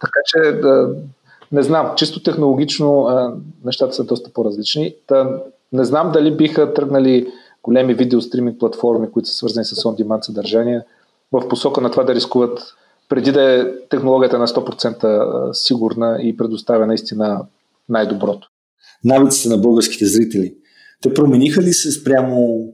Така 0.00 0.20
че 0.26 0.52
да, 0.52 0.94
не 1.52 1.62
знам, 1.62 1.92
чисто 1.96 2.22
технологично 2.22 3.08
нещата 3.64 3.92
са 3.92 4.04
доста 4.04 4.30
по-различни. 4.30 4.94
Та, 5.06 5.40
не 5.72 5.84
знам 5.84 6.12
дали 6.12 6.36
биха 6.36 6.74
тръгнали 6.74 7.26
големи 7.62 7.94
видеостриминг 7.94 8.58
платформи, 8.58 9.10
които 9.10 9.28
са 9.28 9.34
свързани 9.34 9.64
с 9.64 9.74
on-demand 9.74 10.20
съдържание, 10.20 10.80
в 11.32 11.48
посока 11.48 11.80
на 11.80 11.90
това 11.90 12.04
да 12.04 12.14
рискуват 12.14 12.74
преди 13.08 13.32
да 13.32 13.60
е 13.60 13.64
технологията 13.88 14.38
на 14.38 14.46
100% 14.46 15.52
сигурна 15.52 16.18
и 16.22 16.36
предоставя 16.36 16.86
наистина 16.86 17.46
най-доброто. 17.88 18.48
Навиците 19.04 19.48
на 19.48 19.58
българските 19.58 20.06
зрители, 20.06 20.54
те 21.02 21.14
промениха 21.14 21.62
ли 21.62 21.72
се 21.72 21.92
спрямо 21.92 22.68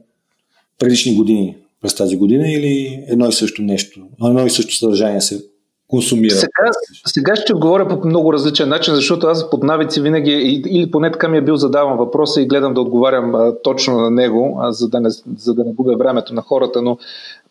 предишни 0.79 1.15
години 1.15 1.57
през 1.81 1.95
тази 1.95 2.17
година 2.17 2.51
или 2.51 3.05
едно 3.07 3.27
и 3.27 3.33
също 3.33 3.61
нещо, 3.61 4.01
едно 4.23 4.45
и 4.45 4.49
също 4.49 4.75
съдържание 4.75 5.21
се 5.21 5.45
консумира. 5.89 6.35
Сега, 6.35 6.71
сега 7.05 7.35
ще 7.35 7.53
говоря 7.53 7.87
по 7.87 8.07
много 8.07 8.33
различен 8.33 8.69
начин, 8.69 8.95
защото 8.95 9.27
аз 9.27 9.49
под 9.49 9.63
навици 9.63 10.01
винаги, 10.01 10.31
или 10.67 10.91
поне 10.91 11.11
така 11.11 11.27
ми 11.27 11.37
е 11.37 11.41
бил 11.41 11.55
задаван 11.55 11.97
въпроса 11.97 12.41
и 12.41 12.47
гледам 12.47 12.73
да 12.73 12.81
отговарям 12.81 13.35
а, 13.35 13.55
точно 13.63 13.97
на 13.97 14.11
него, 14.11 14.59
а, 14.61 14.71
за, 14.71 14.87
да 14.87 14.99
не, 14.99 15.09
за 15.37 15.53
да 15.53 15.63
не 15.63 15.73
губя 15.73 15.97
времето 15.97 16.33
на 16.33 16.41
хората, 16.41 16.81
но 16.81 16.97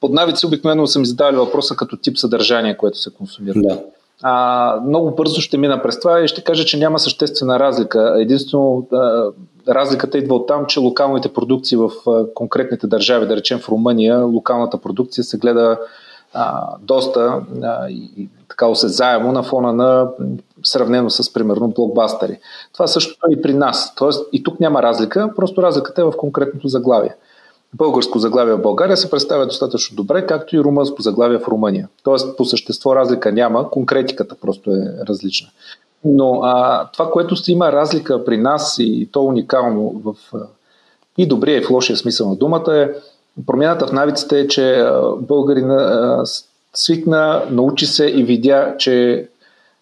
под 0.01 0.12
навици 0.12 0.46
обикновено 0.46 0.87
съм 0.87 1.05
задавали 1.05 1.37
въпроса 1.37 1.77
като 1.77 1.96
тип 1.96 2.18
съдържание, 2.18 2.77
което 2.77 2.99
се 2.99 3.11
консумира. 3.11 3.61
Да. 3.61 3.81
А, 4.22 4.81
много 4.87 5.14
бързо 5.14 5.40
ще 5.40 5.59
мина 5.59 5.83
през 5.83 6.01
това 6.01 6.20
и 6.20 6.29
ще 6.29 6.44
кажа, 6.44 6.64
че 6.64 6.79
няма 6.79 6.99
съществена 6.99 7.59
разлика. 7.59 8.14
Единствено 8.18 8.87
а, 8.92 9.25
разликата 9.68 10.18
идва 10.18 10.35
от 10.35 10.49
там, 10.49 10.66
че 10.66 10.81
локалните 10.81 11.29
продукции 11.29 11.79
в 11.79 11.90
а, 12.07 12.25
конкретните 12.35 12.87
държави, 12.87 13.27
да 13.27 13.37
речем 13.37 13.59
в 13.59 13.68
Румъния, 13.68 14.18
локалната 14.18 14.79
продукция 14.79 15.25
се 15.25 15.38
гледа 15.38 15.79
а, 16.35 16.77
доста 16.81 17.41
а, 17.62 17.89
и, 17.89 18.29
така 18.49 18.67
осезаемо 18.67 19.33
на 19.33 19.43
фона 19.43 19.73
на 19.73 20.09
сравнено 20.62 21.11
с, 21.11 21.33
примерно, 21.33 21.69
блокбастери. 21.69 22.39
Това 22.73 22.87
същото 22.87 23.27
е 23.31 23.35
и 23.35 23.43
при 23.43 23.55
нас. 23.55 23.95
Тоест 23.95 24.29
и 24.33 24.43
тук 24.43 24.61
няма 24.61 24.83
разлика, 24.83 25.31
просто 25.37 25.62
разликата 25.62 26.01
е 26.01 26.05
в 26.05 26.12
конкретното 26.17 26.69
заглавие. 26.69 27.15
Българско 27.75 28.19
заглавие 28.19 28.55
в 28.55 28.62
България 28.62 28.97
се 28.97 29.11
представя 29.11 29.47
достатъчно 29.47 29.97
добре, 29.97 30.27
както 30.27 30.57
и 30.57 30.61
румънско 30.61 31.03
заглавие 31.03 31.39
в 31.39 31.49
Румъния. 31.49 31.89
Тоест, 32.03 32.37
по 32.37 32.45
същество 32.45 32.97
разлика 32.97 33.33
няма, 33.33 33.71
конкретиката 33.71 34.35
просто 34.35 34.71
е 34.71 35.07
различна. 35.09 35.49
Но 36.05 36.41
а, 36.43 36.87
това, 36.93 37.11
което 37.11 37.37
си 37.37 37.53
има 37.53 37.73
разлика 37.73 38.25
при 38.25 38.39
нас 38.39 38.77
и 38.79 39.09
то 39.12 39.23
уникално 39.23 40.03
в 40.05 40.15
и 41.19 41.27
добрия 41.27 41.59
и 41.59 41.64
в 41.64 41.70
лошия 41.70 41.97
смисъл 41.97 42.29
на 42.29 42.37
думата 42.37 42.77
е 42.77 42.91
Промяната 43.47 43.87
в 43.87 43.93
навиците 43.93 44.41
е, 44.41 44.49
че 44.49 44.91
българина 45.20 46.22
свикна, 46.74 47.43
научи 47.51 47.87
се 47.87 48.07
и 48.07 48.22
видя, 48.22 48.74
че 48.78 49.28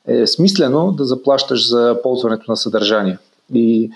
е 0.07 0.26
смислено 0.26 0.92
да 0.92 1.05
заплащаш 1.05 1.68
за 1.68 1.98
ползването 2.02 2.44
на 2.48 2.57
съдържание. 2.57 3.18
И 3.55 3.90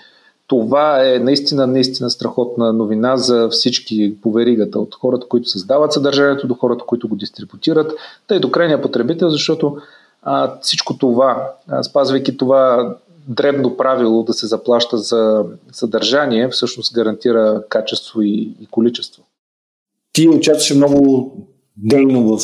това 0.47 1.05
е 1.05 1.19
наистина, 1.19 1.67
наистина 1.67 2.09
страхотна 2.09 2.73
новина 2.73 3.17
за 3.17 3.49
всички 3.49 4.21
по 4.21 4.31
веригата, 4.31 4.79
от 4.79 4.95
хората, 4.95 5.27
които 5.27 5.49
създават 5.49 5.93
съдържанието, 5.93 6.47
до 6.47 6.53
хората, 6.53 6.85
които 6.85 7.07
го 7.07 7.15
дистрибутират, 7.15 7.93
тъй 8.27 8.39
до 8.39 8.51
крайния 8.51 8.81
потребител, 8.81 9.29
защото 9.29 9.77
а, 10.23 10.59
всичко 10.61 10.97
това, 10.97 11.51
а, 11.67 11.83
спазвайки 11.83 12.37
това 12.37 12.95
дребно 13.27 13.77
правило 13.77 14.23
да 14.23 14.33
се 14.33 14.47
заплаща 14.47 14.97
за 14.97 15.45
съдържание, 15.71 16.49
всъщност 16.49 16.93
гарантира 16.93 17.63
качество 17.69 18.21
и, 18.21 18.55
и 18.61 18.67
количество 18.71 19.23
ти 20.13 20.27
участваше 20.27 20.75
много 20.75 21.31
дейно 21.77 22.37
в 22.37 22.41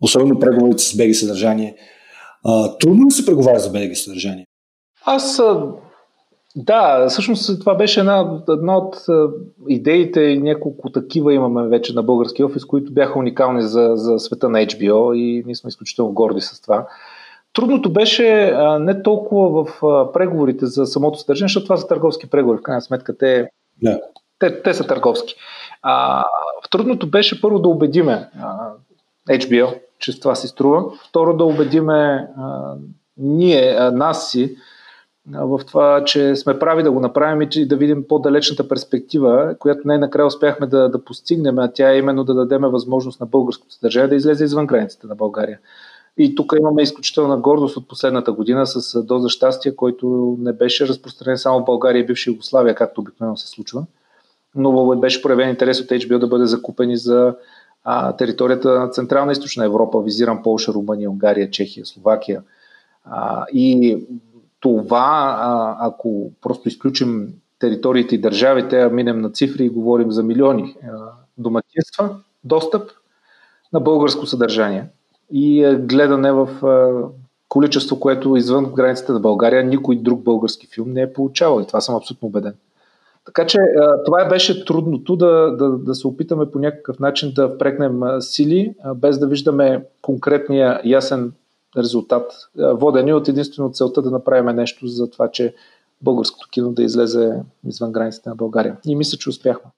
особено 0.00 0.38
преговорите 0.38 0.82
с 0.82 0.96
беги 0.96 1.14
съдържание. 1.14 1.76
А, 2.44 2.78
трудно 2.78 3.06
ли 3.06 3.10
се 3.10 3.26
преговаря 3.26 3.58
за 3.58 3.70
беги 3.70 3.94
съдържание? 3.94 4.46
Аз 5.04 5.40
Да, 6.56 7.06
всъщност 7.08 7.60
това 7.60 7.74
беше 7.74 8.00
една, 8.00 8.42
една 8.48 8.76
от 8.76 8.96
идеите 9.68 10.20
и 10.20 10.38
няколко 10.38 10.92
такива 10.92 11.34
имаме 11.34 11.68
вече 11.68 11.94
на 11.94 12.02
български 12.02 12.44
офис, 12.44 12.64
които 12.64 12.92
бяха 12.92 13.18
уникални 13.18 13.62
за, 13.62 13.92
за 13.94 14.18
света 14.18 14.48
на 14.48 14.58
HBO 14.58 15.14
и 15.14 15.42
ние 15.46 15.54
сме 15.54 15.68
изключително 15.68 16.12
горди 16.12 16.40
с 16.40 16.60
това. 16.60 16.86
Трудното 17.52 17.92
беше 17.92 18.52
а, 18.54 18.78
не 18.78 19.02
толкова 19.02 19.64
в 19.64 19.86
а, 19.86 20.12
преговорите 20.12 20.66
за 20.66 20.86
самото 20.86 21.18
съдържание, 21.18 21.48
защото 21.48 21.64
това 21.64 21.76
са 21.76 21.86
търговски 21.86 22.30
преговори. 22.30 22.58
В 22.58 22.62
крайна 22.62 22.82
сметка 22.82 23.18
те, 23.18 23.48
yeah. 23.84 24.00
те, 24.38 24.62
те 24.62 24.74
са 24.74 24.86
търговски. 24.86 25.34
А, 25.82 26.24
трудното 26.72 27.10
беше 27.10 27.40
първо 27.40 27.58
да 27.58 27.68
убедиме 27.68 28.28
HBO, 29.28 29.78
че 29.98 30.20
това 30.20 30.34
си 30.34 30.48
струва. 30.48 30.84
Второ 31.08 31.36
да 31.36 31.44
убедиме 31.44 32.28
а, 32.36 32.74
ние, 33.16 33.76
а, 33.78 33.90
нас 33.90 34.30
си, 34.30 34.56
в 35.26 35.60
това, 35.66 36.04
че 36.04 36.36
сме 36.36 36.58
прави 36.58 36.82
да 36.82 36.92
го 36.92 37.00
направим 37.00 37.48
и 37.54 37.66
да 37.66 37.76
видим 37.76 38.04
по-далечната 38.08 38.68
перспектива, 38.68 39.54
която 39.58 39.80
най-накрая 39.84 40.26
успяхме 40.26 40.66
да, 40.66 40.88
да 40.88 41.04
постигнем, 41.04 41.58
а 41.58 41.72
тя 41.72 41.92
е 41.92 41.98
именно 41.98 42.24
да 42.24 42.34
дадем 42.34 42.62
възможност 42.62 43.20
на 43.20 43.26
българското 43.26 43.74
съдържание 43.74 44.08
да 44.08 44.14
излезе 44.14 44.44
извън 44.44 44.66
границите 44.66 45.06
на 45.06 45.14
България. 45.14 45.58
И 46.18 46.34
тук 46.34 46.52
имаме 46.58 46.82
изключителна 46.82 47.36
гордост 47.36 47.76
от 47.76 47.88
последната 47.88 48.32
година 48.32 48.66
с 48.66 49.02
доза 49.02 49.28
щастие, 49.28 49.76
който 49.76 50.36
не 50.40 50.52
беше 50.52 50.88
разпространен 50.88 51.38
само 51.38 51.60
в 51.60 51.64
България 51.64 52.00
и 52.00 52.06
бивша 52.06 52.30
Югославия, 52.30 52.74
както 52.74 53.00
обикновено 53.00 53.36
се 53.36 53.48
случва. 53.48 53.84
Но 54.54 54.96
беше 54.96 55.22
проявен 55.22 55.48
интерес 55.48 55.80
от 55.80 55.86
HBO 55.86 56.18
да 56.18 56.26
бъде 56.26 56.46
закупени 56.46 56.96
за 56.96 57.34
а, 57.84 58.16
територията 58.16 58.80
на 58.80 58.88
Централна 58.88 59.32
Източна 59.32 59.64
Европа. 59.64 60.02
Визирам 60.02 60.42
Полша, 60.42 60.72
Румъния, 60.72 61.10
Унгария, 61.10 61.50
Чехия, 61.50 61.86
Словакия. 61.86 62.42
А, 63.04 63.46
и 63.52 63.98
това, 64.60 65.38
а, 65.40 65.76
ако 65.80 66.30
просто 66.42 66.68
изключим 66.68 67.28
териториите 67.58 68.14
и 68.14 68.20
държавите, 68.20 68.80
а 68.80 68.90
минем 68.90 69.20
на 69.20 69.30
цифри 69.30 69.64
и 69.64 69.70
говорим 69.70 70.12
за 70.12 70.22
милиони 70.22 70.76
а, 70.82 70.88
домакинства, 71.38 72.16
достъп 72.44 72.90
на 73.72 73.80
българско 73.80 74.26
съдържание 74.26 74.84
и 75.32 75.64
а, 75.64 75.78
гледане 75.78 76.32
в 76.32 76.66
а, 76.66 77.08
количество, 77.48 78.00
което 78.00 78.36
извън 78.36 78.64
границите 78.64 79.12
на 79.12 79.20
България 79.20 79.64
никой 79.64 79.96
друг 79.96 80.22
български 80.22 80.66
филм 80.74 80.90
не 80.90 81.02
е 81.02 81.12
получавал. 81.12 81.60
И 81.60 81.66
това 81.66 81.80
съм 81.80 81.94
абсолютно 81.94 82.28
убеден. 82.28 82.54
Така 83.24 83.46
че 83.46 83.58
това 84.04 84.28
беше 84.28 84.64
трудното 84.64 85.16
да, 85.16 85.56
да, 85.56 85.70
да 85.70 85.94
се 85.94 86.06
опитаме 86.06 86.50
по 86.50 86.58
някакъв 86.58 86.98
начин 86.98 87.32
да 87.34 87.48
впрегнем 87.48 88.00
сили, 88.20 88.74
без 88.96 89.18
да 89.18 89.26
виждаме 89.26 89.84
конкретния 90.02 90.80
ясен 90.84 91.32
резултат, 91.76 92.32
водени 92.56 93.12
от 93.12 93.28
единствено 93.28 93.72
целта 93.72 94.02
да 94.02 94.10
направим 94.10 94.56
нещо 94.56 94.86
за 94.86 95.10
това, 95.10 95.30
че 95.30 95.54
българското 96.02 96.48
кино 96.50 96.72
да 96.72 96.82
излезе 96.82 97.40
извън 97.68 97.92
границите 97.92 98.28
на 98.28 98.34
България. 98.34 98.76
И 98.86 98.96
мисля, 98.96 99.18
че 99.18 99.28
успяхме. 99.28 99.70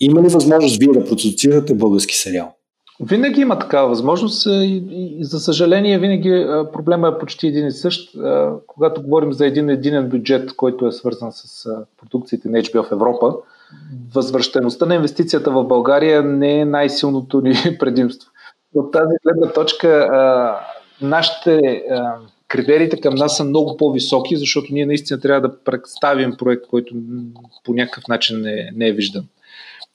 Има 0.00 0.22
ли 0.22 0.28
възможност 0.28 0.78
вие 0.78 0.92
да 0.92 1.04
продуцирате 1.04 1.74
български 1.74 2.14
сериал? 2.14 2.54
Винаги 3.00 3.40
има 3.40 3.58
такава 3.58 3.88
възможност 3.88 4.46
и, 4.46 5.18
за 5.20 5.40
съжаление 5.40 5.98
винаги 5.98 6.46
проблема 6.72 7.08
е 7.08 7.18
почти 7.18 7.46
един 7.46 7.66
и 7.66 7.72
същ. 7.72 8.16
Когато 8.66 9.02
говорим 9.02 9.32
за 9.32 9.46
един 9.46 9.70
единен 9.70 10.08
бюджет, 10.08 10.56
който 10.56 10.86
е 10.86 10.92
свързан 10.92 11.32
с 11.32 11.68
продукциите 12.00 12.48
на 12.48 12.58
HBO 12.58 12.88
в 12.88 12.92
Европа, 12.92 13.36
възвръщаемостта 14.14 14.86
на 14.86 14.94
инвестицията 14.94 15.50
в 15.50 15.64
България 15.64 16.22
не 16.22 16.60
е 16.60 16.64
най-силното 16.64 17.40
ни 17.40 17.54
предимство. 17.78 18.30
От 18.74 18.92
тази 18.92 19.14
гледна 19.24 19.52
точка 19.52 20.08
нашите 21.02 21.82
критериите 22.48 23.00
към 23.00 23.14
нас 23.14 23.36
са 23.36 23.44
много 23.44 23.76
по-високи, 23.76 24.36
защото 24.36 24.66
ние 24.70 24.86
наистина 24.86 25.20
трябва 25.20 25.48
да 25.48 25.58
представим 25.64 26.36
проект, 26.38 26.66
който 26.66 26.94
по 27.64 27.74
някакъв 27.74 28.08
начин 28.08 28.40
не, 28.40 28.70
не 28.74 28.88
е 28.88 28.92
виждан 28.92 29.24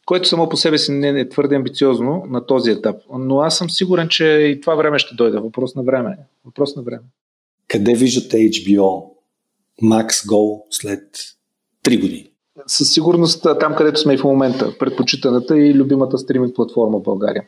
което 0.10 0.28
само 0.28 0.50
по 0.50 0.58
себе 0.58 0.78
си 0.78 0.92
не 0.92 1.10
е 1.10 1.30
твърде 1.30 1.56
амбициозно 1.56 2.24
на 2.30 2.46
този 2.46 2.72
етап. 2.72 2.96
Но 3.20 3.40
аз 3.40 3.58
съм 3.58 3.70
сигурен, 3.70 4.08
че 4.08 4.26
и 4.26 4.62
това 4.62 4.76
време 4.76 5.00
ще 5.00 5.16
дойде. 5.16 5.38
Въпрос 5.38 5.76
на 5.76 5.84
време. 5.84 6.18
Въпрос 6.46 6.76
на 6.76 6.82
време. 6.82 7.04
Къде 7.68 7.94
виждате 7.94 8.38
HBO 8.38 9.04
Max 9.84 10.08
Go 10.08 10.62
след 10.70 11.04
3 11.86 12.02
години? 12.02 12.30
Със 12.68 12.94
сигурност 12.94 13.48
там, 13.60 13.76
където 13.76 14.00
сме 14.00 14.14
и 14.14 14.18
в 14.18 14.24
момента. 14.24 14.78
Предпочитаната 14.80 15.58
и 15.58 15.74
любимата 15.74 16.18
стриминг 16.18 16.56
платформа 16.56 17.00
в 17.00 17.04
България. 17.04 17.44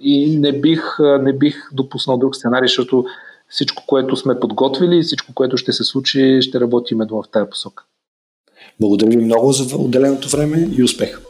И 0.00 0.38
не 0.38 0.60
бих, 0.60 0.82
не 1.20 1.32
бих 1.32 1.56
допуснал 1.72 2.18
друг 2.18 2.36
сценарий, 2.36 2.68
защото 2.68 3.04
всичко, 3.48 3.82
което 3.86 4.16
сме 4.16 4.40
подготвили 4.40 4.98
и 4.98 5.02
всичко, 5.02 5.34
което 5.34 5.56
ще 5.56 5.72
се 5.72 5.84
случи, 5.84 6.38
ще 6.42 6.60
работи 6.60 6.94
именно 6.94 7.22
в 7.22 7.28
тази 7.28 7.50
посока. 7.50 7.84
Благодаря 8.80 9.10
ви 9.10 9.16
много 9.16 9.52
за 9.52 9.76
отделеното 9.76 10.28
време 10.28 10.68
и 10.78 10.82
успех! 10.82 11.29